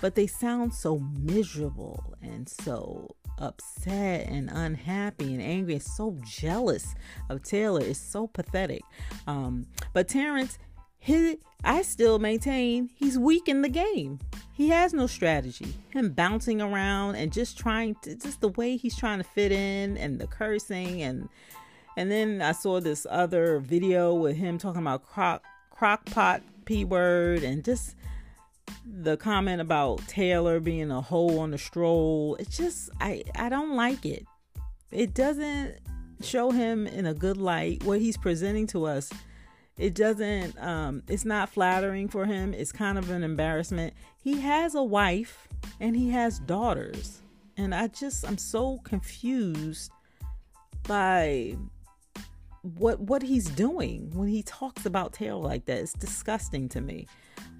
But 0.00 0.14
they 0.14 0.26
sound 0.26 0.74
so 0.74 0.98
miserable 0.98 2.14
and 2.22 2.48
so 2.48 3.16
upset 3.38 4.28
and 4.28 4.50
unhappy 4.52 5.32
and 5.32 5.42
angry 5.42 5.74
and 5.74 5.82
so 5.82 6.16
jealous 6.24 6.94
of 7.28 7.42
Taylor. 7.42 7.80
It's 7.82 7.98
so 7.98 8.26
pathetic. 8.26 8.82
Um, 9.26 9.66
but 9.92 10.08
Terrance, 10.08 10.58
he, 10.98 11.38
I 11.64 11.82
still 11.82 12.18
maintain 12.18 12.90
he's 12.94 13.18
weak 13.18 13.48
in 13.48 13.62
the 13.62 13.68
game. 13.68 14.18
He 14.52 14.70
has 14.70 14.92
no 14.92 15.06
strategy. 15.06 15.72
Him 15.90 16.10
bouncing 16.10 16.60
around 16.60 17.14
and 17.14 17.32
just 17.32 17.56
trying 17.56 17.94
to, 18.02 18.16
just 18.16 18.40
the 18.40 18.48
way 18.48 18.76
he's 18.76 18.96
trying 18.96 19.18
to 19.18 19.24
fit 19.24 19.52
in 19.52 19.96
and 19.96 20.18
the 20.18 20.26
cursing 20.26 21.02
and 21.02 21.28
and 21.96 22.12
then 22.12 22.42
I 22.42 22.52
saw 22.52 22.80
this 22.80 23.06
other 23.10 23.58
video 23.58 24.14
with 24.14 24.36
him 24.36 24.56
talking 24.56 24.82
about 24.82 25.04
crock 25.04 25.44
crock 25.70 26.04
pot 26.06 26.42
p 26.64 26.84
word 26.84 27.42
and 27.42 27.64
just 27.64 27.96
the 28.84 29.16
comment 29.16 29.60
about 29.60 30.06
Taylor 30.06 30.60
being 30.60 30.90
a 30.90 31.00
hole 31.00 31.40
on 31.40 31.50
the 31.50 31.58
stroll. 31.58 32.36
It's 32.38 32.56
just 32.56 32.90
I 33.00 33.24
I 33.36 33.48
don't 33.48 33.74
like 33.76 34.04
it. 34.04 34.26
It 34.90 35.14
doesn't 35.14 35.76
show 36.20 36.50
him 36.50 36.86
in 36.86 37.06
a 37.06 37.14
good 37.14 37.36
light 37.36 37.84
what 37.84 38.00
he's 38.00 38.16
presenting 38.16 38.66
to 38.68 38.84
us 38.84 39.10
it 39.78 39.94
doesn't 39.94 40.58
um 40.62 41.02
it's 41.08 41.24
not 41.24 41.48
flattering 41.48 42.08
for 42.08 42.26
him 42.26 42.52
it's 42.52 42.72
kind 42.72 42.98
of 42.98 43.10
an 43.10 43.22
embarrassment 43.22 43.94
he 44.22 44.40
has 44.40 44.74
a 44.74 44.82
wife 44.82 45.48
and 45.80 45.96
he 45.96 46.10
has 46.10 46.38
daughters 46.40 47.22
and 47.56 47.74
i 47.74 47.86
just 47.86 48.26
i'm 48.26 48.38
so 48.38 48.78
confused 48.84 49.90
by 50.86 51.56
what 52.62 53.00
what 53.00 53.22
he's 53.22 53.46
doing 53.46 54.10
when 54.14 54.28
he 54.28 54.42
talks 54.42 54.84
about 54.84 55.12
Taylor 55.12 55.40
like 55.40 55.64
that. 55.66 55.78
It's 55.78 55.92
disgusting 55.92 56.68
to 56.70 56.80
me. 56.80 57.06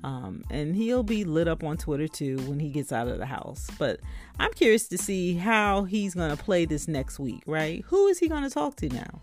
Um, 0.04 0.44
and 0.50 0.76
he'll 0.76 1.02
be 1.02 1.24
lit 1.24 1.48
up 1.48 1.64
on 1.64 1.76
Twitter 1.76 2.06
too 2.06 2.36
when 2.46 2.60
he 2.60 2.70
gets 2.70 2.92
out 2.92 3.08
of 3.08 3.18
the 3.18 3.26
house. 3.26 3.68
But 3.78 4.00
I'm 4.38 4.52
curious 4.52 4.86
to 4.88 4.98
see 4.98 5.34
how 5.34 5.84
he's 5.84 6.14
going 6.14 6.36
to 6.36 6.42
play 6.42 6.64
this 6.64 6.86
next 6.86 7.18
week, 7.18 7.42
right? 7.46 7.84
Who 7.86 8.06
is 8.06 8.18
he 8.18 8.28
going 8.28 8.44
to 8.44 8.50
talk 8.50 8.76
to 8.76 8.88
now? 8.88 9.20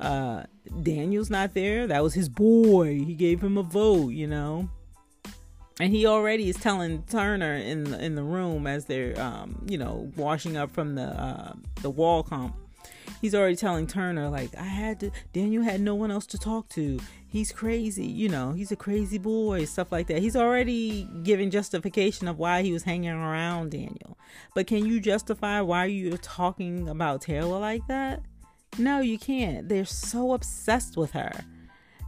Uh, 0.00 0.44
Daniel's 0.82 1.30
not 1.30 1.54
there. 1.54 1.86
That 1.86 2.02
was 2.02 2.14
his 2.14 2.28
boy. 2.28 3.04
He 3.04 3.14
gave 3.14 3.40
him 3.40 3.58
a 3.58 3.62
vote, 3.62 4.10
you 4.10 4.26
know. 4.26 4.68
And 5.78 5.92
he 5.94 6.06
already 6.06 6.48
is 6.48 6.56
telling 6.56 7.02
Turner 7.04 7.54
in 7.54 7.94
in 7.94 8.14
the 8.14 8.22
room 8.22 8.66
as 8.66 8.84
they're, 8.84 9.18
um, 9.20 9.64
you 9.66 9.78
know, 9.78 10.10
washing 10.16 10.56
up 10.56 10.70
from 10.70 10.94
the 10.94 11.04
uh, 11.04 11.52
the 11.82 11.90
wall 11.90 12.22
comp 12.22 12.54
he's 13.20 13.34
already 13.34 13.56
telling 13.56 13.86
Turner 13.86 14.28
like 14.28 14.56
I 14.56 14.64
had 14.64 15.00
to 15.00 15.10
Daniel 15.32 15.62
had 15.62 15.80
no 15.80 15.94
one 15.94 16.10
else 16.10 16.26
to 16.26 16.38
talk 16.38 16.68
to. 16.70 16.98
He's 17.28 17.52
crazy, 17.52 18.06
you 18.06 18.28
know, 18.28 18.52
he's 18.52 18.72
a 18.72 18.76
crazy 18.76 19.18
boy, 19.18 19.64
stuff 19.64 19.92
like 19.92 20.08
that. 20.08 20.18
He's 20.18 20.34
already 20.34 21.08
giving 21.22 21.50
justification 21.50 22.26
of 22.26 22.38
why 22.38 22.62
he 22.62 22.72
was 22.72 22.82
hanging 22.82 23.10
around 23.10 23.70
Daniel. 23.70 24.18
But 24.54 24.66
can 24.66 24.84
you 24.84 24.98
justify 24.98 25.60
why 25.60 25.84
you're 25.84 26.16
talking 26.16 26.88
about 26.88 27.22
Taylor 27.22 27.60
like 27.60 27.86
that? 27.86 28.22
No, 28.80 29.00
you 29.00 29.18
can't. 29.18 29.68
They're 29.68 29.84
so 29.84 30.32
obsessed 30.32 30.96
with 30.96 31.10
her. 31.10 31.32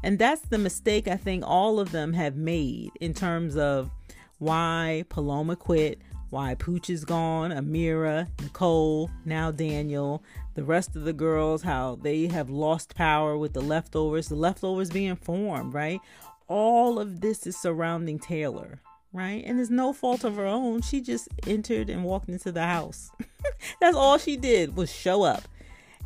And 0.02 0.18
that's 0.18 0.40
the 0.40 0.56
mistake 0.56 1.06
I 1.06 1.16
think 1.16 1.44
all 1.46 1.78
of 1.78 1.92
them 1.92 2.14
have 2.14 2.34
made 2.34 2.90
in 2.98 3.12
terms 3.12 3.56
of 3.56 3.90
why 4.38 5.04
Paloma 5.10 5.54
quit, 5.54 6.00
why 6.30 6.54
Pooch 6.54 6.88
is 6.88 7.04
gone, 7.04 7.50
Ameerah, 7.50 8.26
Nicole, 8.40 9.10
now 9.26 9.50
Daniel, 9.50 10.24
the 10.54 10.64
rest 10.64 10.96
of 10.96 11.04
the 11.04 11.12
girls, 11.12 11.62
how 11.62 11.98
they 12.00 12.26
have 12.28 12.48
lost 12.48 12.94
power 12.94 13.36
with 13.36 13.52
the 13.52 13.60
leftovers, 13.60 14.28
the 14.28 14.34
leftovers 14.34 14.88
being 14.88 15.14
formed, 15.14 15.74
right? 15.74 16.00
All 16.48 16.98
of 16.98 17.20
this 17.20 17.46
is 17.46 17.54
surrounding 17.56 18.18
Taylor, 18.18 18.80
right? 19.12 19.44
And 19.44 19.60
it's 19.60 19.68
no 19.68 19.92
fault 19.92 20.24
of 20.24 20.36
her 20.36 20.46
own. 20.46 20.80
She 20.80 21.02
just 21.02 21.28
entered 21.46 21.90
and 21.90 22.02
walked 22.02 22.30
into 22.30 22.50
the 22.50 22.64
house. 22.64 23.10
That's 23.80 23.96
all 23.96 24.16
she 24.16 24.38
did 24.38 24.74
was 24.74 24.90
show 24.90 25.22
up. 25.22 25.42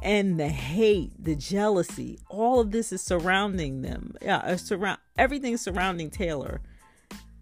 And 0.02 0.38
the 0.38 0.48
hate, 0.48 1.12
the 1.18 1.34
jealousy, 1.34 2.18
all 2.28 2.60
of 2.60 2.70
this 2.70 2.92
is 2.92 3.02
surrounding 3.02 3.82
them. 3.82 4.14
Yeah, 4.22 4.38
uh, 4.38 4.56
surround 4.56 4.98
everything 5.16 5.56
surrounding 5.56 6.10
Taylor. 6.10 6.60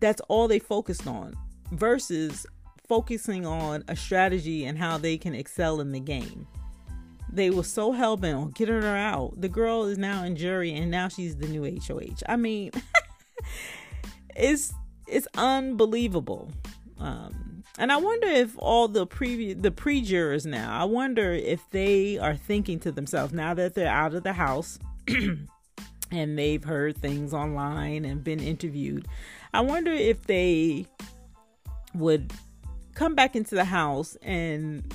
That's 0.01 0.21
all 0.29 0.49
they 0.49 0.59
focused 0.59 1.07
on 1.07 1.35
versus 1.73 2.47
focusing 2.89 3.47
on 3.47 3.85
a 3.89 3.97
strategy 3.97 4.65
and 4.65 4.79
how 4.79 4.99
they 4.99 5.17
can 5.17 5.35
excel 5.35 5.81
in 5.81 5.93
the 5.93 6.01
game. 6.01 6.47
They 7.33 7.51
were 7.51 7.65
so 7.65 7.93
hell 7.93 8.17
bent 8.17 8.37
on 8.37 8.51
getting 8.51 8.81
her 8.81 8.97
out. 8.97 9.41
The 9.41 9.49
girl 9.49 9.85
is 9.85 9.99
now 9.99 10.23
in 10.23 10.37
jury 10.37 10.73
and 10.75 10.91
now 10.91 11.09
she's 11.09 11.37
the 11.37 11.49
new 11.49 11.65
HOH. 11.65 12.23
I 12.29 12.37
mean, 12.37 12.71
it's 14.37 14.73
it's 15.09 15.27
unbelievable. 15.37 16.53
Um, 16.99 17.54
and 17.79 17.91
I 17.91 17.97
wonder 17.97 18.29
if 18.29 18.57
all 18.59 18.87
the 18.87 19.07
previous 19.07 19.57
the 19.61 19.71
pre-jurors 19.71 20.47
now, 20.47 20.81
I 20.81 20.85
wonder 20.85 21.33
if 21.33 21.69
they 21.71 22.19
are 22.19 22.37
thinking 22.37 22.79
to 22.81 22.93
themselves 22.93 23.33
now 23.33 23.55
that 23.55 23.75
they're 23.75 23.89
out 23.89 24.15
of 24.15 24.23
the 24.23 24.33
house 24.33 24.79
and 26.11 26.39
they've 26.39 26.63
heard 26.63 26.97
things 26.97 27.35
online 27.35 28.05
and 28.05 28.23
been 28.23 28.41
interviewed. 28.41 29.09
I 29.53 29.61
wonder 29.61 29.93
if 29.93 30.23
they 30.27 30.87
would 31.95 32.33
come 32.95 33.15
back 33.15 33.35
into 33.35 33.57
the 33.57 33.65
house 33.65 34.17
and 34.23 34.93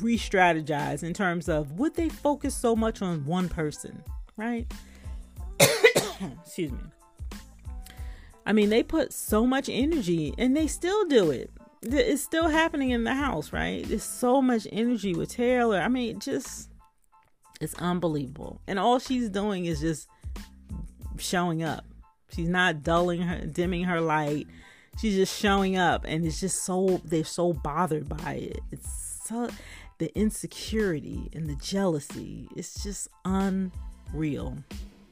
re-strategize 0.00 1.02
in 1.02 1.12
terms 1.12 1.48
of 1.48 1.72
would 1.72 1.94
they 1.94 2.08
focus 2.08 2.54
so 2.54 2.74
much 2.74 3.02
on 3.02 3.26
one 3.26 3.48
person, 3.48 4.02
right? 4.36 4.72
Excuse 6.42 6.72
me. 6.72 6.78
I 8.46 8.52
mean, 8.52 8.70
they 8.70 8.82
put 8.82 9.12
so 9.12 9.46
much 9.46 9.68
energy 9.68 10.34
and 10.38 10.56
they 10.56 10.66
still 10.66 11.04
do 11.04 11.30
it. 11.30 11.50
It's 11.82 12.22
still 12.22 12.48
happening 12.48 12.90
in 12.90 13.04
the 13.04 13.14
house, 13.14 13.52
right? 13.52 13.84
There's 13.84 14.04
so 14.04 14.40
much 14.40 14.66
energy 14.70 15.14
with 15.14 15.30
Taylor. 15.30 15.80
I 15.80 15.88
mean, 15.88 16.20
just 16.20 16.70
it's 17.60 17.74
unbelievable. 17.74 18.60
And 18.66 18.78
all 18.78 18.98
she's 18.98 19.28
doing 19.28 19.64
is 19.64 19.80
just 19.80 20.08
showing 21.18 21.62
up. 21.62 21.84
She's 22.34 22.48
not 22.48 22.82
dulling 22.82 23.22
her, 23.22 23.44
dimming 23.46 23.84
her 23.84 24.00
light 24.00 24.46
she's 24.98 25.14
just 25.14 25.38
showing 25.38 25.76
up 25.76 26.04
and 26.06 26.24
it's 26.24 26.40
just 26.40 26.64
so 26.64 27.00
they're 27.04 27.24
so 27.24 27.52
bothered 27.52 28.08
by 28.08 28.34
it 28.34 28.60
it's 28.70 29.20
so 29.24 29.48
the 29.98 30.16
insecurity 30.18 31.28
and 31.32 31.48
the 31.48 31.56
jealousy 31.56 32.48
it's 32.56 32.82
just 32.82 33.08
unreal 33.24 34.56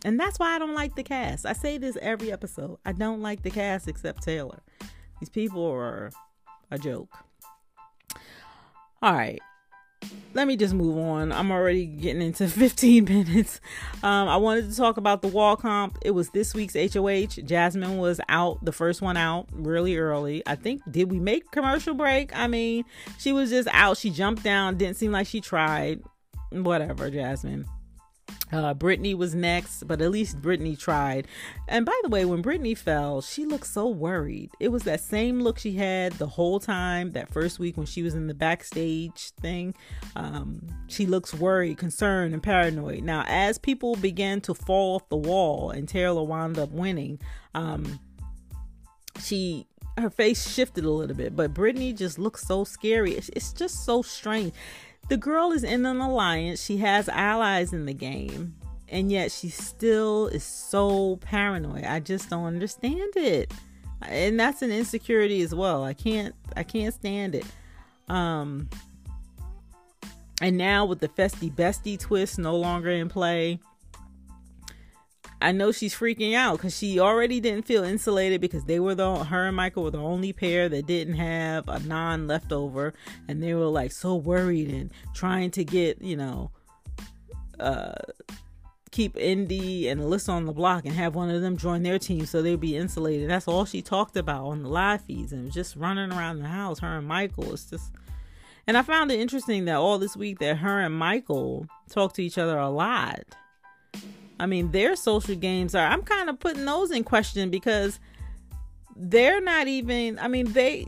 and 0.04 0.18
that's 0.18 0.38
why 0.38 0.54
i 0.54 0.58
don't 0.58 0.74
like 0.74 0.94
the 0.96 1.02
cast 1.02 1.46
i 1.46 1.52
say 1.52 1.78
this 1.78 1.96
every 2.02 2.32
episode 2.32 2.78
i 2.84 2.92
don't 2.92 3.22
like 3.22 3.42
the 3.42 3.50
cast 3.50 3.88
except 3.88 4.22
taylor 4.22 4.60
these 5.20 5.30
people 5.30 5.64
are 5.64 6.10
a 6.70 6.78
joke 6.78 7.08
all 9.02 9.14
right 9.14 9.40
let 10.32 10.46
me 10.46 10.56
just 10.56 10.74
move 10.74 10.96
on. 10.96 11.32
I'm 11.32 11.50
already 11.50 11.86
getting 11.86 12.22
into 12.22 12.48
15 12.48 13.04
minutes. 13.04 13.60
Um, 14.02 14.28
I 14.28 14.36
wanted 14.36 14.70
to 14.70 14.76
talk 14.76 14.96
about 14.96 15.22
the 15.22 15.28
wall 15.28 15.56
comp. 15.56 15.98
It 16.02 16.12
was 16.12 16.30
this 16.30 16.54
week's 16.54 16.74
HOH. 16.74 17.42
Jasmine 17.44 17.98
was 17.98 18.20
out, 18.28 18.64
the 18.64 18.72
first 18.72 19.02
one 19.02 19.16
out, 19.16 19.48
really 19.52 19.96
early. 19.96 20.42
I 20.46 20.54
think, 20.54 20.82
did 20.90 21.10
we 21.10 21.18
make 21.18 21.50
commercial 21.50 21.94
break? 21.94 22.34
I 22.36 22.46
mean, 22.46 22.84
she 23.18 23.32
was 23.32 23.50
just 23.50 23.68
out. 23.72 23.96
She 23.96 24.10
jumped 24.10 24.42
down, 24.42 24.76
didn't 24.76 24.96
seem 24.96 25.12
like 25.12 25.26
she 25.26 25.40
tried. 25.40 26.02
Whatever, 26.50 27.10
Jasmine. 27.10 27.66
Uh, 28.52 28.74
Brittany 28.74 29.14
was 29.14 29.34
next, 29.34 29.86
but 29.86 30.00
at 30.00 30.10
least 30.10 30.42
Brittany 30.42 30.76
tried. 30.76 31.28
And 31.68 31.86
by 31.86 31.98
the 32.02 32.08
way, 32.08 32.24
when 32.24 32.42
Brittany 32.42 32.74
fell, 32.74 33.20
she 33.20 33.44
looked 33.44 33.66
so 33.66 33.86
worried. 33.88 34.50
It 34.58 34.68
was 34.68 34.82
that 34.84 35.00
same 35.00 35.40
look 35.40 35.58
she 35.58 35.72
had 35.72 36.12
the 36.14 36.26
whole 36.26 36.58
time 36.58 37.12
that 37.12 37.32
first 37.32 37.58
week 37.58 37.76
when 37.76 37.86
she 37.86 38.02
was 38.02 38.14
in 38.14 38.26
the 38.26 38.34
backstage 38.34 39.30
thing. 39.40 39.74
Um, 40.16 40.66
she 40.88 41.06
looks 41.06 41.32
worried, 41.32 41.78
concerned, 41.78 42.34
and 42.34 42.42
paranoid. 42.42 43.02
Now, 43.04 43.24
as 43.28 43.58
people 43.58 43.94
began 43.96 44.40
to 44.42 44.54
fall 44.54 44.96
off 44.96 45.08
the 45.08 45.16
wall 45.16 45.70
and 45.70 45.88
Taylor 45.88 46.24
wound 46.24 46.58
up 46.58 46.70
winning, 46.70 47.20
um, 47.54 48.00
she 49.20 49.66
her 49.98 50.10
face 50.10 50.50
shifted 50.50 50.84
a 50.84 50.90
little 50.90 51.16
bit, 51.16 51.36
but 51.36 51.52
Brittany 51.52 51.92
just 51.92 52.18
looks 52.18 52.46
so 52.46 52.64
scary. 52.64 53.12
It's, 53.12 53.28
it's 53.34 53.52
just 53.52 53.84
so 53.84 54.02
strange 54.02 54.52
the 55.08 55.16
girl 55.16 55.52
is 55.52 55.64
in 55.64 55.86
an 55.86 55.98
alliance. 55.98 56.62
She 56.64 56.76
has 56.78 57.08
allies 57.08 57.72
in 57.72 57.86
the 57.86 57.94
game. 57.94 58.54
and 58.90 59.10
yet 59.10 59.30
she 59.30 59.48
still 59.48 60.26
is 60.28 60.42
so 60.42 61.16
paranoid. 61.16 61.84
I 61.84 62.00
just 62.00 62.28
don't 62.28 62.44
understand 62.44 63.12
it. 63.16 63.52
And 64.02 64.38
that's 64.38 64.62
an 64.62 64.70
insecurity 64.70 65.42
as 65.42 65.54
well. 65.54 65.84
I 65.84 65.94
can't 65.94 66.34
I 66.56 66.62
can't 66.62 66.92
stand 66.94 67.34
it. 67.34 67.46
Um 68.08 68.68
and 70.42 70.56
now 70.56 70.86
with 70.86 71.00
the 71.00 71.08
Festie 71.08 71.52
Bestie 71.52 71.98
twist 71.98 72.38
no 72.38 72.56
longer 72.56 72.90
in 72.90 73.08
play, 73.08 73.60
I 75.42 75.52
know 75.52 75.72
she's 75.72 75.94
freaking 75.94 76.34
out 76.34 76.58
because 76.58 76.76
she 76.76 77.00
already 77.00 77.40
didn't 77.40 77.64
feel 77.64 77.82
insulated 77.82 78.40
because 78.40 78.64
they 78.64 78.78
were 78.78 78.94
the 78.94 79.24
her 79.24 79.46
and 79.46 79.56
Michael 79.56 79.84
were 79.84 79.90
the 79.90 79.98
only 79.98 80.32
pair 80.32 80.68
that 80.68 80.86
didn't 80.86 81.14
have 81.14 81.68
a 81.68 81.78
non 81.80 82.26
leftover, 82.26 82.92
and 83.26 83.42
they 83.42 83.54
were 83.54 83.66
like 83.66 83.92
so 83.92 84.16
worried 84.16 84.68
and 84.68 84.92
trying 85.14 85.50
to 85.52 85.64
get 85.64 86.02
you 86.02 86.16
know, 86.16 86.50
uh, 87.58 87.94
keep 88.90 89.16
Indy 89.16 89.88
and 89.88 90.00
Alyssa 90.00 90.28
on 90.28 90.44
the 90.44 90.52
block 90.52 90.84
and 90.84 90.94
have 90.94 91.14
one 91.14 91.30
of 91.30 91.40
them 91.40 91.56
join 91.56 91.82
their 91.82 91.98
team 91.98 92.26
so 92.26 92.42
they'd 92.42 92.60
be 92.60 92.76
insulated. 92.76 93.30
That's 93.30 93.48
all 93.48 93.64
she 93.64 93.80
talked 93.80 94.16
about 94.18 94.44
on 94.44 94.62
the 94.62 94.68
live 94.68 95.02
feeds 95.02 95.32
and 95.32 95.50
just 95.50 95.74
running 95.74 96.12
around 96.12 96.40
the 96.40 96.48
house. 96.48 96.80
Her 96.80 96.98
and 96.98 97.06
Michael. 97.06 97.54
It's 97.54 97.64
just, 97.64 97.92
and 98.66 98.76
I 98.76 98.82
found 98.82 99.10
it 99.10 99.20
interesting 99.20 99.64
that 99.64 99.76
all 99.76 99.98
this 99.98 100.18
week 100.18 100.38
that 100.40 100.58
her 100.58 100.80
and 100.80 100.94
Michael 100.94 101.66
talked 101.88 102.16
to 102.16 102.22
each 102.22 102.36
other 102.36 102.58
a 102.58 102.68
lot 102.68 103.24
I 104.40 104.46
mean, 104.46 104.70
their 104.70 104.96
social 104.96 105.34
games 105.34 105.74
are, 105.74 105.86
I'm 105.86 106.02
kind 106.02 106.30
of 106.30 106.40
putting 106.40 106.64
those 106.64 106.90
in 106.90 107.04
question 107.04 107.50
because 107.50 108.00
they're 108.96 109.42
not 109.42 109.68
even, 109.68 110.18
I 110.18 110.28
mean, 110.28 110.52
they, 110.54 110.86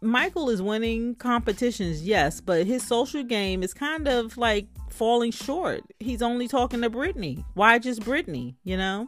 Michael 0.00 0.50
is 0.50 0.60
winning 0.60 1.14
competitions, 1.14 2.02
yes, 2.02 2.40
but 2.40 2.66
his 2.66 2.82
social 2.82 3.22
game 3.22 3.62
is 3.62 3.72
kind 3.72 4.08
of 4.08 4.36
like 4.36 4.66
falling 4.90 5.30
short. 5.30 5.84
He's 6.00 6.22
only 6.22 6.48
talking 6.48 6.80
to 6.82 6.90
Brittany. 6.90 7.44
Why 7.54 7.78
just 7.78 8.02
Brittany, 8.04 8.56
you 8.64 8.76
know? 8.76 9.06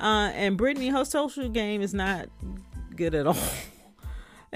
Uh, 0.00 0.30
and 0.34 0.56
Brittany, 0.56 0.88
her 0.88 1.04
social 1.04 1.50
game 1.50 1.82
is 1.82 1.92
not 1.92 2.30
good 2.96 3.14
at 3.14 3.26
all. 3.26 3.36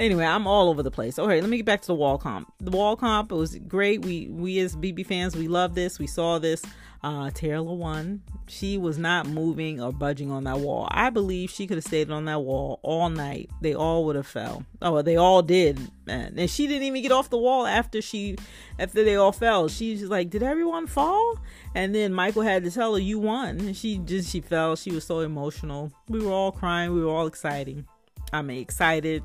anyway, 0.00 0.24
I'm 0.24 0.46
all 0.46 0.68
over 0.68 0.82
the 0.82 0.90
place. 0.90 1.18
Okay, 1.18 1.40
let 1.40 1.48
me 1.48 1.58
get 1.58 1.66
back 1.66 1.82
to 1.82 1.86
the 1.86 1.94
wall 1.94 2.18
comp. 2.18 2.52
The 2.58 2.70
wall 2.70 2.96
comp 2.96 3.30
it 3.30 3.36
was 3.36 3.56
great. 3.56 4.04
We 4.04 4.28
we 4.28 4.58
as 4.58 4.74
BB 4.74 5.06
fans, 5.06 5.36
we 5.36 5.46
love 5.46 5.74
this. 5.74 5.98
We 5.98 6.06
saw 6.06 6.38
this. 6.38 6.62
Uh, 7.02 7.30
Taylor 7.30 7.74
won. 7.74 8.22
She 8.46 8.76
was 8.76 8.98
not 8.98 9.26
moving 9.26 9.80
or 9.80 9.90
budging 9.90 10.30
on 10.30 10.44
that 10.44 10.58
wall. 10.58 10.86
I 10.90 11.08
believe 11.08 11.50
she 11.50 11.66
could 11.66 11.78
have 11.78 11.84
stayed 11.84 12.10
on 12.10 12.26
that 12.26 12.42
wall 12.42 12.78
all 12.82 13.08
night. 13.08 13.48
They 13.62 13.74
all 13.74 14.04
would 14.04 14.16
have 14.16 14.26
fell. 14.26 14.66
Oh, 14.82 15.00
they 15.00 15.16
all 15.16 15.40
did, 15.40 15.80
man. 16.04 16.34
And 16.36 16.50
she 16.50 16.66
didn't 16.66 16.82
even 16.82 17.00
get 17.00 17.10
off 17.10 17.30
the 17.30 17.38
wall 17.38 17.66
after 17.66 18.02
she, 18.02 18.36
after 18.78 19.02
they 19.02 19.16
all 19.16 19.32
fell. 19.32 19.68
She's 19.68 20.02
like, 20.04 20.28
"Did 20.28 20.42
everyone 20.42 20.86
fall?" 20.86 21.38
And 21.74 21.94
then 21.94 22.12
Michael 22.12 22.42
had 22.42 22.64
to 22.64 22.70
tell 22.70 22.94
her, 22.94 23.00
"You 23.00 23.18
won." 23.18 23.60
And 23.60 23.76
she 23.76 23.98
just 23.98 24.30
she 24.30 24.40
fell. 24.42 24.76
She 24.76 24.90
was 24.90 25.04
so 25.04 25.20
emotional. 25.20 25.92
We 26.08 26.22
were 26.22 26.32
all 26.32 26.52
crying. 26.52 26.92
We 26.92 27.02
were 27.02 27.10
all 27.10 27.26
excited. 27.26 27.86
I 28.32 28.42
mean, 28.42 28.60
excited 28.60 29.22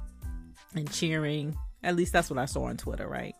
and 0.75 0.91
cheering. 0.91 1.57
At 1.83 1.95
least 1.95 2.13
that's 2.13 2.29
what 2.29 2.39
I 2.39 2.45
saw 2.45 2.65
on 2.65 2.77
Twitter, 2.77 3.07
right? 3.07 3.35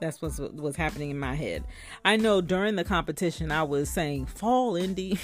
That's 0.00 0.20
what 0.20 0.38
was 0.54 0.76
happening 0.76 1.10
in 1.10 1.18
my 1.18 1.34
head. 1.34 1.64
I 2.04 2.16
know 2.16 2.40
during 2.40 2.76
the 2.76 2.84
competition, 2.84 3.50
I 3.50 3.62
was 3.62 3.88
saying, 3.88 4.26
Fall, 4.26 4.76
Indy. 4.76 5.18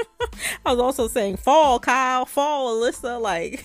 I 0.66 0.72
was 0.72 0.80
also 0.80 1.06
saying, 1.06 1.36
Fall, 1.36 1.78
Kyle, 1.78 2.24
Fall, 2.24 2.74
Alyssa. 2.74 3.20
Like, 3.20 3.64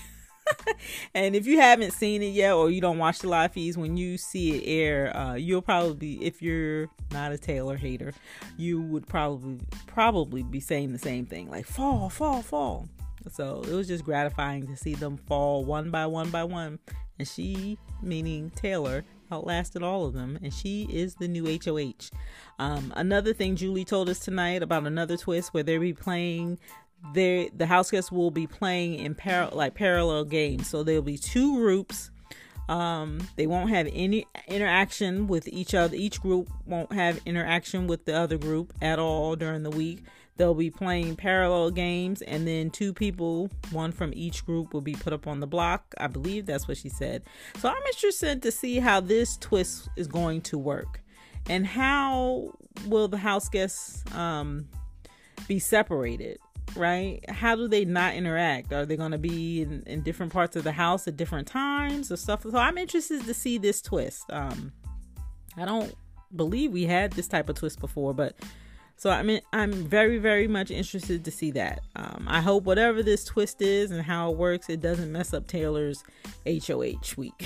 and 1.16 1.36
if 1.36 1.48
you 1.48 1.60
haven't 1.60 1.92
seen 1.92 2.22
it 2.22 2.34
yet 2.34 2.54
or 2.54 2.70
you 2.70 2.82
don't 2.82 2.98
watch 2.98 3.20
the 3.20 3.30
live 3.30 3.54
feeds, 3.54 3.78
when 3.78 3.98
you 3.98 4.18
see 4.18 4.58
it 4.58 4.68
air, 4.68 5.18
uh, 5.18 5.34
you'll 5.34 5.62
probably, 5.62 6.24
if 6.24 6.42
you're 6.42 6.88
not 7.12 7.32
a 7.32 7.38
Taylor 7.38 7.76
hater, 7.76 8.14
you 8.58 8.82
would 8.82 9.08
probably 9.08 9.60
probably 9.88 10.44
be 10.44 10.60
saying 10.60 10.92
the 10.92 11.00
same 11.00 11.26
thing, 11.26 11.50
like 11.50 11.66
fall, 11.66 12.10
fall, 12.10 12.42
fall. 12.42 12.88
So 13.32 13.64
it 13.64 13.74
was 13.74 13.88
just 13.88 14.04
gratifying 14.04 14.68
to 14.68 14.76
see 14.76 14.96
them 14.96 15.18
fall 15.18 15.64
one 15.64 15.92
by 15.92 16.06
one 16.06 16.30
by 16.30 16.44
one, 16.44 16.80
and 17.20 17.28
she, 17.28 17.78
meaning 18.02 18.52
Taylor, 18.52 19.04
outlasted 19.32 19.84
all 19.84 20.06
of 20.06 20.14
them, 20.14 20.38
and 20.42 20.54
she 20.54 20.88
is 20.92 21.16
the 21.16 21.28
new 21.28 21.46
HOH. 21.64 22.10
Um, 22.60 22.94
another 22.96 23.34
thing 23.34 23.56
Julie 23.56 23.86
told 23.86 24.10
us 24.10 24.20
tonight 24.20 24.64
about 24.64 24.86
another 24.86 25.18
twist 25.18 25.54
where 25.54 25.64
they'll 25.64 25.82
be 25.82 25.94
playing. 25.94 26.60
They, 27.14 27.50
the 27.56 27.66
house 27.66 27.92
guests 27.92 28.12
will 28.12 28.32
be 28.32 28.48
playing 28.48 28.96
in 29.00 29.16
par- 29.16 29.50
like 29.52 29.74
parallel 29.74 30.26
games, 30.26 30.68
so 30.68 30.84
there'll 30.84 31.02
be 31.02 31.18
two 31.18 31.58
groups. 31.58 32.12
Um, 32.70 33.28
they 33.36 33.46
won't 33.46 33.72
have 33.72 33.90
any 33.92 34.26
interaction 34.48 35.28
with 35.28 35.48
each 35.50 35.74
other. 35.74 35.96
Each 35.96 36.22
group 36.22 36.50
won't 36.66 36.94
have 36.94 37.20
interaction 37.26 37.88
with 37.88 38.06
the 38.06 38.16
other 38.16 38.38
group 38.38 38.74
at 38.82 39.00
all 39.00 39.36
during 39.36 39.64
the 39.64 39.70
week. 39.70 40.04
They'll 40.38 40.56
be 40.56 40.72
playing 40.72 41.16
parallel 41.16 41.72
games, 41.72 42.22
and 42.24 42.48
then 42.48 42.72
two 42.72 42.94
people, 42.94 43.50
one 43.72 43.92
from 43.92 44.12
each 44.16 44.46
group, 44.46 44.74
will 44.74 44.82
be 44.82 44.94
put 44.94 45.14
up 45.14 45.28
on 45.28 45.40
the 45.40 45.48
block. 45.48 45.94
I 45.98 46.08
believe 46.08 46.46
that's 46.46 46.68
what 46.68 46.78
she 46.78 46.90
said. 46.90 47.24
So 47.60 47.70
I'm 47.70 47.84
interested 47.88 48.42
to 48.42 48.52
see 48.52 48.80
how 48.80 49.00
this 49.00 49.38
twist 49.38 49.90
is 49.96 50.08
going 50.08 50.42
to 50.42 50.58
work, 50.58 51.02
and 51.50 51.68
how 51.68 52.52
will 52.88 53.08
the 53.08 53.18
house 53.18 53.48
guests 53.50 54.04
um, 54.16 54.68
be 55.48 55.60
separated 55.60 56.40
right? 56.76 57.24
How 57.30 57.56
do 57.56 57.68
they 57.68 57.86
not 57.86 58.16
interact? 58.16 58.74
Are 58.74 58.86
they 58.86 58.98
going 58.98 59.12
to 59.12 59.18
be 59.18 59.62
in, 59.62 59.84
in, 59.86 60.02
different 60.02 60.34
parts 60.34 60.56
of 60.56 60.64
the 60.64 60.72
house 60.72 61.08
at 61.08 61.18
different 61.18 61.48
times 61.48 62.12
or 62.12 62.18
stuff? 62.18 62.44
So 62.44 62.58
I'm 62.58 62.78
interested 62.78 63.24
to 63.26 63.34
see 63.34 63.58
this 63.58 63.82
twist. 63.82 64.26
Um, 64.32 64.72
I 65.58 65.66
don't 65.66 65.94
believe 66.36 66.72
we 66.72 66.86
had 66.86 67.12
this 67.14 67.28
type 67.28 67.50
of 67.50 67.56
twist 67.56 67.80
before, 67.80 68.14
but 68.14 68.36
so 68.98 69.10
I 69.10 69.24
mean, 69.24 69.42
I'm 69.52 69.72
very, 69.72 70.18
very 70.18 70.48
much 70.48 70.72
interested 70.72 71.26
to 71.26 71.32
see 71.32 71.52
that. 71.52 71.82
Um, 71.96 72.26
I 72.28 72.42
hope 72.42 72.64
whatever 72.64 73.04
this 73.04 73.26
twist 73.26 73.62
is 73.62 73.92
and 73.92 74.02
how 74.02 74.32
it 74.32 74.38
works, 74.38 74.70
it 74.70 74.82
doesn't 74.82 75.12
mess 75.12 75.34
up 75.34 75.48
Taylor's 75.48 76.04
HOH 76.46 77.16
week. 77.18 77.46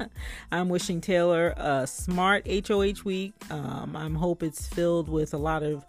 I'm 0.52 0.68
wishing 0.68 1.00
Taylor 1.00 1.54
a 1.56 1.86
smart 1.86 2.46
HOH 2.48 3.04
week. 3.04 3.32
Um, 3.50 3.94
I'm 3.96 4.14
hope 4.14 4.42
it's 4.42 4.66
filled 4.66 5.08
with 5.08 5.34
a 5.34 5.38
lot 5.38 5.62
of 5.62 5.84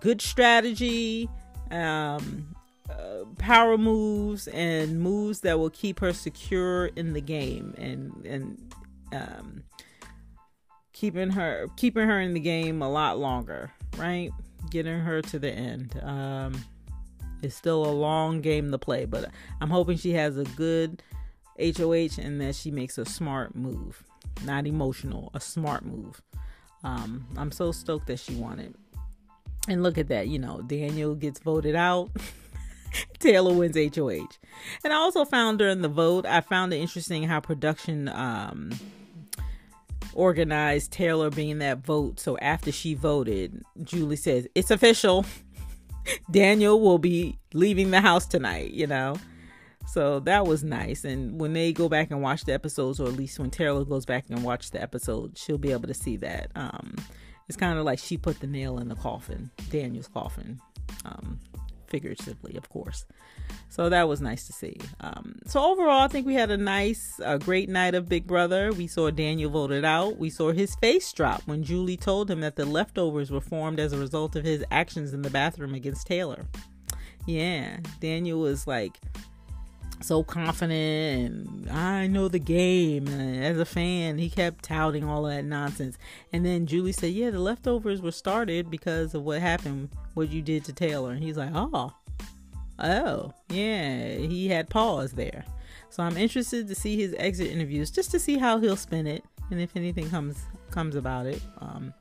good 0.00 0.20
strategy, 0.20 1.28
um, 1.70 2.54
uh, 2.88 3.24
power 3.38 3.76
moves, 3.76 4.46
and 4.48 5.00
moves 5.00 5.40
that 5.40 5.58
will 5.58 5.70
keep 5.70 6.00
her 6.00 6.12
secure 6.12 6.86
in 6.86 7.12
the 7.12 7.20
game 7.20 7.74
and 7.76 8.24
and 8.24 8.74
um, 9.12 9.64
keeping 10.92 11.30
her 11.30 11.68
keeping 11.76 12.06
her 12.06 12.20
in 12.20 12.34
the 12.34 12.40
game 12.40 12.82
a 12.82 12.88
lot 12.88 13.18
longer 13.18 13.72
right? 13.96 14.30
Getting 14.70 14.98
her 15.00 15.22
to 15.22 15.38
the 15.38 15.50
end. 15.50 16.00
Um, 16.02 16.64
it's 17.42 17.54
still 17.54 17.84
a 17.84 17.92
long 17.92 18.40
game 18.40 18.70
to 18.70 18.78
play, 18.78 19.04
but 19.04 19.30
I'm 19.60 19.70
hoping 19.70 19.98
she 19.98 20.12
has 20.12 20.38
a 20.38 20.44
good 20.44 21.02
HOH 21.58 22.18
and 22.18 22.40
that 22.40 22.54
she 22.54 22.70
makes 22.70 22.98
a 22.98 23.04
smart 23.04 23.54
move. 23.54 24.02
Not 24.44 24.66
emotional, 24.66 25.30
a 25.34 25.40
smart 25.40 25.84
move. 25.84 26.22
Um, 26.82 27.26
I'm 27.36 27.52
so 27.52 27.72
stoked 27.72 28.06
that 28.08 28.18
she 28.18 28.34
won 28.34 28.58
it. 28.58 28.74
And 29.68 29.82
look 29.82 29.96
at 29.96 30.08
that, 30.08 30.28
you 30.28 30.38
know, 30.38 30.60
Daniel 30.62 31.14
gets 31.14 31.40
voted 31.40 31.74
out. 31.74 32.10
Taylor 33.18 33.54
wins 33.54 33.76
HOH. 33.76 34.38
And 34.84 34.92
I 34.92 34.96
also 34.96 35.24
found 35.24 35.58
during 35.58 35.82
the 35.82 35.88
vote, 35.88 36.26
I 36.26 36.40
found 36.40 36.72
it 36.72 36.78
interesting 36.78 37.24
how 37.24 37.40
production 37.40 38.08
um, 38.08 38.72
organized 40.14 40.92
Taylor 40.92 41.30
being 41.30 41.58
that 41.58 41.78
vote. 41.78 42.18
So 42.20 42.38
after 42.38 42.72
she 42.72 42.94
voted, 42.94 43.62
Julie 43.82 44.16
says, 44.16 44.46
It's 44.54 44.70
official. 44.70 45.24
Daniel 46.30 46.80
will 46.80 46.98
be 46.98 47.38
leaving 47.52 47.90
the 47.90 48.00
house 48.00 48.26
tonight, 48.26 48.72
you 48.72 48.86
know? 48.86 49.16
So 49.86 50.20
that 50.20 50.46
was 50.46 50.64
nice. 50.64 51.04
And 51.04 51.40
when 51.40 51.52
they 51.52 51.72
go 51.72 51.88
back 51.88 52.10
and 52.10 52.22
watch 52.22 52.44
the 52.44 52.52
episodes, 52.52 53.00
or 53.00 53.08
at 53.08 53.14
least 53.14 53.38
when 53.38 53.50
Taylor 53.50 53.84
goes 53.84 54.04
back 54.06 54.24
and 54.28 54.42
watch 54.42 54.70
the 54.70 54.82
episode, 54.82 55.36
she'll 55.36 55.58
be 55.58 55.72
able 55.72 55.88
to 55.88 55.94
see 55.94 56.16
that. 56.18 56.50
Um, 56.54 56.96
it's 57.48 57.56
kind 57.56 57.78
of 57.78 57.84
like 57.84 57.98
she 57.98 58.16
put 58.16 58.40
the 58.40 58.46
nail 58.46 58.78
in 58.78 58.88
the 58.88 58.94
coffin, 58.94 59.50
Daniel's 59.70 60.08
coffin. 60.08 60.60
Um, 61.04 61.38
figuratively, 61.94 62.56
of 62.56 62.68
course. 62.70 63.04
So 63.68 63.88
that 63.88 64.08
was 64.08 64.20
nice 64.20 64.48
to 64.48 64.52
see. 64.52 64.76
Um, 65.00 65.38
so 65.46 65.64
overall, 65.64 66.00
I 66.00 66.08
think 66.08 66.26
we 66.26 66.34
had 66.34 66.50
a 66.50 66.56
nice, 66.56 67.20
a 67.24 67.38
great 67.38 67.68
night 67.68 67.94
of 67.94 68.08
Big 68.08 68.26
Brother. 68.26 68.72
We 68.72 68.88
saw 68.88 69.10
Daniel 69.10 69.48
voted 69.48 69.84
out. 69.84 70.16
We 70.18 70.28
saw 70.28 70.50
his 70.50 70.74
face 70.74 71.12
drop 71.12 71.42
when 71.46 71.62
Julie 71.62 71.96
told 71.96 72.28
him 72.28 72.40
that 72.40 72.56
the 72.56 72.64
leftovers 72.64 73.30
were 73.30 73.40
formed 73.40 73.78
as 73.78 73.92
a 73.92 73.98
result 73.98 74.34
of 74.34 74.42
his 74.42 74.64
actions 74.72 75.14
in 75.14 75.22
the 75.22 75.30
bathroom 75.30 75.72
against 75.72 76.08
Taylor. 76.08 76.46
Yeah, 77.26 77.76
Daniel 78.00 78.40
was 78.40 78.66
like 78.66 78.98
so 80.02 80.24
confident 80.24 81.32
and 81.32 81.70
I 81.70 82.08
know 82.08 82.26
the 82.26 82.40
game. 82.40 83.06
And 83.06 83.44
as 83.44 83.56
a 83.56 83.64
fan, 83.64 84.18
he 84.18 84.28
kept 84.28 84.64
touting 84.64 85.04
all 85.04 85.22
that 85.22 85.44
nonsense. 85.44 85.96
And 86.32 86.44
then 86.44 86.66
Julie 86.66 86.90
said, 86.90 87.12
Yeah, 87.12 87.30
the 87.30 87.38
leftovers 87.38 88.02
were 88.02 88.10
started 88.10 88.68
because 88.68 89.14
of 89.14 89.22
what 89.22 89.40
happened, 89.40 89.90
what 90.14 90.30
you 90.30 90.42
did 90.42 90.64
to 90.64 90.72
Taylor. 90.72 91.12
And 91.12 91.22
he's 91.22 91.36
like, 91.36 91.50
Oh, 91.54 91.92
oh, 92.78 93.32
yeah, 93.50 94.14
he 94.16 94.48
had 94.48 94.68
pause 94.70 95.12
there. 95.12 95.44
So 95.90 96.02
I'm 96.02 96.16
interested 96.16 96.66
to 96.68 96.74
see 96.74 96.96
his 96.96 97.14
exit 97.18 97.50
interviews 97.50 97.90
just 97.90 98.10
to 98.12 98.18
see 98.18 98.36
how 98.38 98.58
he'll 98.58 98.76
spin 98.76 99.06
it 99.06 99.24
and 99.50 99.60
if 99.60 99.76
anything 99.76 100.10
comes 100.10 100.42
comes 100.70 100.96
about 100.96 101.26
it. 101.26 101.40
Um, 101.58 101.94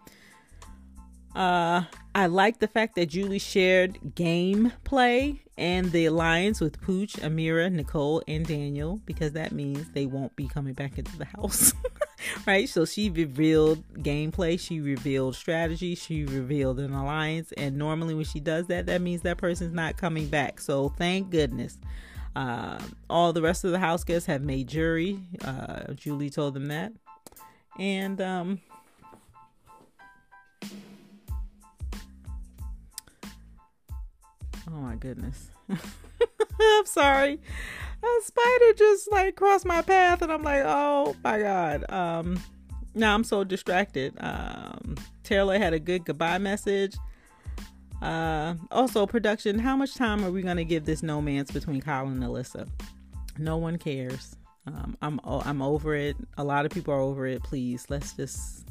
Uh, 1.36 1.84
I 2.14 2.28
like 2.28 2.60
the 2.60 2.68
fact 2.68 2.96
that 2.96 3.08
Julie 3.08 3.40
shared 3.40 3.98
gameplay 4.16 5.40
and 5.58 5.92
the 5.92 6.06
alliance 6.06 6.62
with 6.62 6.80
Pooch, 6.80 7.14
Ameerah, 7.14 7.72
Nicole, 7.72 8.22
and 8.28 8.46
Daniel 8.46 9.02
because 9.06 9.32
that 9.32 9.52
means 9.52 9.90
they 9.94 10.06
won't 10.06 10.36
be 10.36 10.48
coming 10.48 10.74
back 10.74 10.98
into 11.00 11.18
the 11.18 11.26
house. 11.26 11.74
right? 12.48 12.68
So 12.70 12.86
she 12.86 13.10
revealed 13.10 13.84
gameplay, 13.96 14.60
she 14.60 14.80
revealed 14.80 15.36
strategy, 15.36 15.96
she 15.96 16.26
revealed 16.26 16.80
an 16.80 16.94
alliance, 16.94 17.52
and 17.54 17.78
normally 17.78 18.14
when 18.14 18.26
she 18.26 18.40
does 18.40 18.68
that, 18.68 18.86
that 18.88 19.02
means 19.02 19.22
that 19.22 19.38
person's 19.38 19.74
not 19.74 19.98
coming 19.98 20.28
back. 20.28 20.60
So 20.60 20.90
thank 20.90 21.30
goodness. 21.30 21.78
Uh, 22.36 22.80
all 23.10 23.32
the 23.34 23.42
rest 23.42 23.64
of 23.64 23.72
the 23.72 23.80
house 23.80 24.04
guests 24.04 24.26
have 24.28 24.42
made 24.42 24.68
jury. 24.68 25.20
Uh, 25.44 25.94
Julie 25.94 26.30
told 26.30 26.54
them 26.56 26.68
that. 26.68 26.94
And 27.80 28.22
um, 28.22 28.62
Oh 34.68 34.72
my 34.72 34.96
goodness. 34.96 35.50
I'm 36.62 36.86
sorry. 36.86 37.40
A 38.04 38.24
spider 38.24 38.74
just 38.78 39.12
like 39.12 39.36
crossed 39.36 39.66
my 39.66 39.82
path 39.82 40.22
and 40.22 40.32
I'm 40.32 40.44
like, 40.44 40.64
oh 40.66 41.16
my 41.24 41.40
god. 41.40 41.90
Um 41.90 42.42
now 42.94 43.14
I'm 43.16 43.24
so 43.24 43.44
distracted. 43.44 44.14
Um 44.20 44.96
Taylor 45.24 45.58
had 45.58 45.74
a 45.74 45.80
good 45.80 46.06
goodbye 46.06 46.38
message. 46.38 46.96
Uh 48.02 48.56
also 48.72 49.06
production, 49.06 49.60
how 49.60 49.78
much 49.78 49.96
time 49.96 50.24
are 50.24 50.32
we 50.32 50.42
gonna 50.42 50.66
give 50.66 50.86
this 50.86 51.04
romance 51.04 51.52
between 51.52 51.82
Kyle 51.82 52.08
and 52.08 52.22
Alyssa? 52.22 52.68
No 53.38 53.58
one 53.58 53.78
cares. 53.78 54.36
Um, 54.66 54.98
I'm 55.02 55.20
I'm 55.24 55.62
over 55.62 55.96
it. 55.96 56.16
A 56.38 56.44
lot 56.44 56.66
of 56.66 56.72
people 56.72 56.94
are 56.94 57.00
over 57.00 57.28
it. 57.28 57.44
Please, 57.44 57.86
let's 57.90 58.14
just 58.14 58.66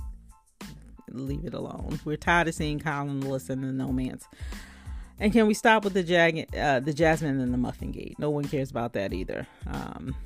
leave 1.11 1.45
it 1.45 1.55
alone. 1.55 2.01
We're 2.05 2.17
tired 2.17 2.49
of 2.49 2.55
seeing 2.55 2.79
Kyle 2.79 3.09
and 3.09 3.23
Alyssa 3.23 3.51
in 3.51 3.77
the 3.77 3.85
romance. 3.85 4.27
And 5.23 5.33
can 5.33 5.47
we 5.47 5.55
stop 5.55 5.85
with 5.85 5.95
the 5.95 6.03
jag- 6.03 6.53
uh, 6.53 6.81
the 6.81 6.93
Jasmine 6.93 7.39
and 7.39 7.55
the 7.55 7.59
Muffin 7.59 7.93
Gate? 7.93 8.17
No 8.19 8.29
one 8.29 8.43
cares 8.43 8.73
about 8.73 8.93
that 8.95 9.13
either. 9.13 9.47
Um, 9.69 10.17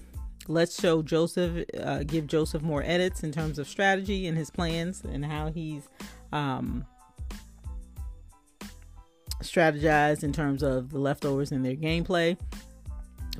let's 0.48 0.80
show 0.80 1.02
Joseph, 1.02 1.66
uh, 1.78 2.02
give 2.04 2.26
Joseph 2.26 2.62
more 2.62 2.82
edits 2.82 3.22
in 3.22 3.30
terms 3.30 3.58
of 3.58 3.68
strategy 3.68 4.26
and 4.26 4.38
his 4.38 4.50
plans 4.50 5.04
and 5.04 5.22
how 5.22 5.52
he's 5.52 5.86
um, 6.32 6.86
strategized 9.42 10.24
in 10.24 10.32
terms 10.32 10.62
of 10.62 10.88
the 10.88 10.98
leftovers 10.98 11.52
in 11.52 11.62
their 11.62 11.76
gameplay. 11.76 12.38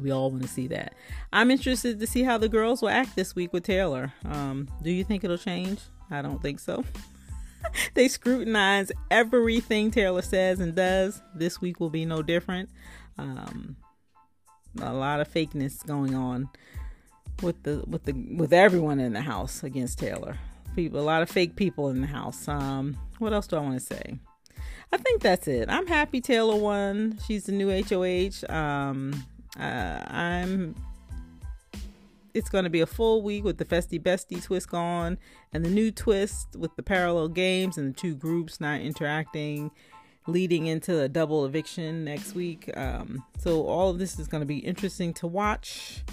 We 0.03 0.11
all 0.11 0.31
want 0.31 0.43
to 0.43 0.49
see 0.49 0.67
that. 0.67 0.93
I'm 1.33 1.51
interested 1.51 1.99
to 2.01 2.07
see 2.07 2.23
how 2.23 2.37
the 2.37 2.51
girls 2.51 2.83
will 2.83 2.91
act 2.91 3.17
this 3.17 3.35
week 3.35 3.55
with 3.55 3.63
Taylor. 3.63 4.13
Um, 4.27 4.69
do 4.83 4.91
you 4.91 5.05
think 5.05 5.25
it'll 5.25 5.39
change? 5.39 5.81
I 6.11 6.21
don't 6.21 6.43
think 6.43 6.61
so. 6.61 6.85
they 7.95 8.09
scrutinize 8.09 8.93
everything 9.11 9.91
Taylor 9.91 10.23
says 10.23 10.61
and 10.61 10.75
does. 10.75 11.23
This 11.35 11.61
week 11.61 11.81
will 11.81 11.91
be 11.91 12.05
no 12.05 12.23
different. 12.23 12.71
Um, 13.19 13.77
a 14.81 14.93
lot 14.93 15.21
of 15.21 15.33
fakeness 15.33 15.87
going 15.87 16.15
on 16.15 16.49
with 17.43 17.63
the 17.63 17.83
with 17.87 18.05
the 18.05 18.13
with 18.37 18.53
everyone 18.53 19.01
in 19.01 19.13
the 19.13 19.21
house 19.21 19.63
against 19.63 19.99
Taylor. 19.99 20.39
People, 20.75 21.01
a 21.01 21.03
lot 21.03 21.23
of 21.23 21.31
fake 21.31 21.57
people 21.57 21.89
in 21.89 22.03
the 22.03 22.07
house. 22.07 22.49
Um, 22.49 22.99
what 23.19 23.33
else 23.33 23.47
do 23.47 23.57
I 23.57 23.61
want 23.61 23.79
to 23.79 23.81
say? 23.81 24.19
I 24.93 24.99
think 24.99 25.23
that's 25.23 25.49
it. 25.49 25.69
I'm 25.69 25.87
happy 25.87 26.21
Taylor 26.21 26.57
won. 26.57 27.19
She's 27.27 27.45
the 27.45 27.53
new 27.53 27.71
HOH. 27.71 28.45
Um, 28.55 29.25
uh, 29.59 30.03
I'm 30.07 30.75
it's 32.37 32.51
going 32.51 32.65
to 32.65 32.71
be 32.71 32.83
a 32.83 32.87
full 32.87 33.23
week 33.23 33.45
with 33.45 33.57
the 33.57 33.65
Festie 33.65 34.01
Bestie 34.01 34.43
twist 34.43 34.69
gone 34.69 35.17
and 35.55 35.65
the 35.65 35.71
new 35.71 35.91
twist 35.91 36.55
with 36.55 36.77
the 36.77 36.83
parallel 36.83 37.29
games 37.29 37.79
and 37.79 37.95
the 37.95 37.99
two 37.99 38.15
groups 38.15 38.61
not 38.61 38.83
interacting, 38.83 39.71
leading 40.27 40.67
into 40.67 41.01
a 41.01 41.09
double 41.09 41.47
eviction 41.47 42.05
next 42.05 42.35
week. 42.35 42.71
Um, 42.77 43.25
so, 43.39 43.67
all 43.67 43.89
of 43.89 43.99
this 43.99 44.19
is 44.19 44.29
going 44.29 44.43
to 44.43 44.47
be 44.47 44.59
interesting 44.59 45.15
to 45.15 45.27
watch, 45.27 46.05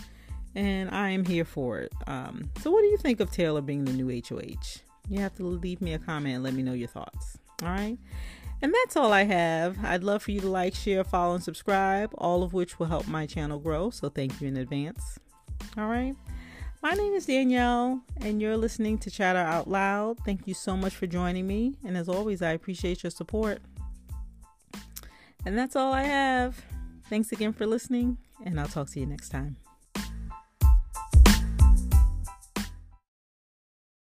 and 0.55 0.89
I 0.91 1.09
am 1.09 1.25
here 1.25 1.45
for 1.45 1.79
it. 1.79 1.91
Um, 2.07 2.49
so, 2.61 2.71
what 2.71 2.81
do 2.81 2.87
you 2.87 2.97
think 2.97 3.19
of 3.19 3.29
Taylor 3.29 3.61
being 3.61 3.83
the 3.83 3.91
new 3.91 4.09
HOH? 4.09 4.81
You 5.09 5.19
have 5.19 5.35
to 5.35 5.43
leave 5.43 5.81
me 5.81 5.93
a 5.93 5.99
comment 5.99 6.35
and 6.35 6.43
let 6.43 6.53
me 6.53 6.63
know 6.63 6.73
your 6.73 6.87
thoughts. 6.87 7.37
All 7.61 7.67
right. 7.67 7.97
And 8.61 8.73
that's 8.73 8.95
all 8.95 9.11
I 9.11 9.25
have. 9.25 9.83
I'd 9.83 10.05
love 10.05 10.23
for 10.23 10.31
you 10.31 10.39
to 10.39 10.47
like, 10.47 10.73
share, 10.73 11.03
follow, 11.03 11.35
and 11.35 11.43
subscribe, 11.43 12.11
all 12.17 12.43
of 12.43 12.53
which 12.53 12.79
will 12.79 12.85
help 12.85 13.09
my 13.09 13.25
channel 13.25 13.59
grow. 13.59 13.89
So 13.89 14.07
thank 14.07 14.39
you 14.39 14.47
in 14.47 14.55
advance. 14.55 15.19
All 15.77 15.87
right. 15.87 16.15
My 16.81 16.91
name 16.91 17.13
is 17.13 17.25
Danielle, 17.25 18.01
and 18.19 18.41
you're 18.41 18.57
listening 18.57 18.97
to 18.99 19.09
Chatter 19.09 19.39
Out 19.39 19.69
Loud. 19.69 20.17
Thank 20.25 20.47
you 20.47 20.53
so 20.53 20.75
much 20.75 20.93
for 20.93 21.07
joining 21.07 21.47
me. 21.47 21.77
And 21.85 21.95
as 21.95 22.09
always, 22.09 22.41
I 22.41 22.51
appreciate 22.51 23.03
your 23.03 23.09
support. 23.09 23.61
And 25.45 25.57
that's 25.57 25.75
all 25.75 25.93
I 25.93 26.03
have. 26.03 26.61
Thanks 27.09 27.31
again 27.31 27.53
for 27.53 27.65
listening, 27.65 28.17
and 28.45 28.59
I'll 28.59 28.67
talk 28.67 28.89
to 28.91 28.99
you 28.99 29.05
next 29.05 29.29
time. 29.29 29.55